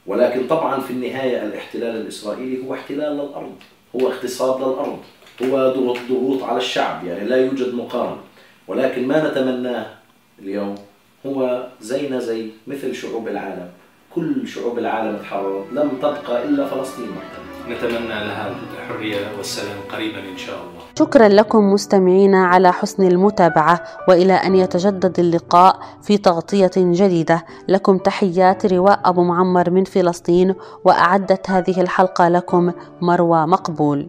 [0.06, 3.54] ولكن طبعا في النهاية الاحتلال الإسرائيلي هو احتلال للأرض
[3.96, 4.98] هو اغتصاب للأرض
[5.42, 5.72] هو
[6.08, 8.20] ضغوط على الشعب يعني لا يوجد مقارنة.
[8.68, 9.86] ولكن ما نتمناه
[10.38, 10.74] اليوم
[11.26, 13.70] هو زينا زي مثل شعوب العالم.
[14.14, 20.38] كل شعوب العالم تحررت لم تبقى إلا فلسطين محتلة نتمنى لها الحرية والسلام قريبا إن
[20.38, 20.81] شاء الله.
[20.98, 27.44] شكرا لكم مستمعينا على حسن المتابعة وإلى أن يتجدد اللقاء في تغطية جديدة.
[27.68, 34.08] لكم تحيات رواء أبو معمر من فلسطين وأعدت هذه الحلقة لكم مروى مقبول.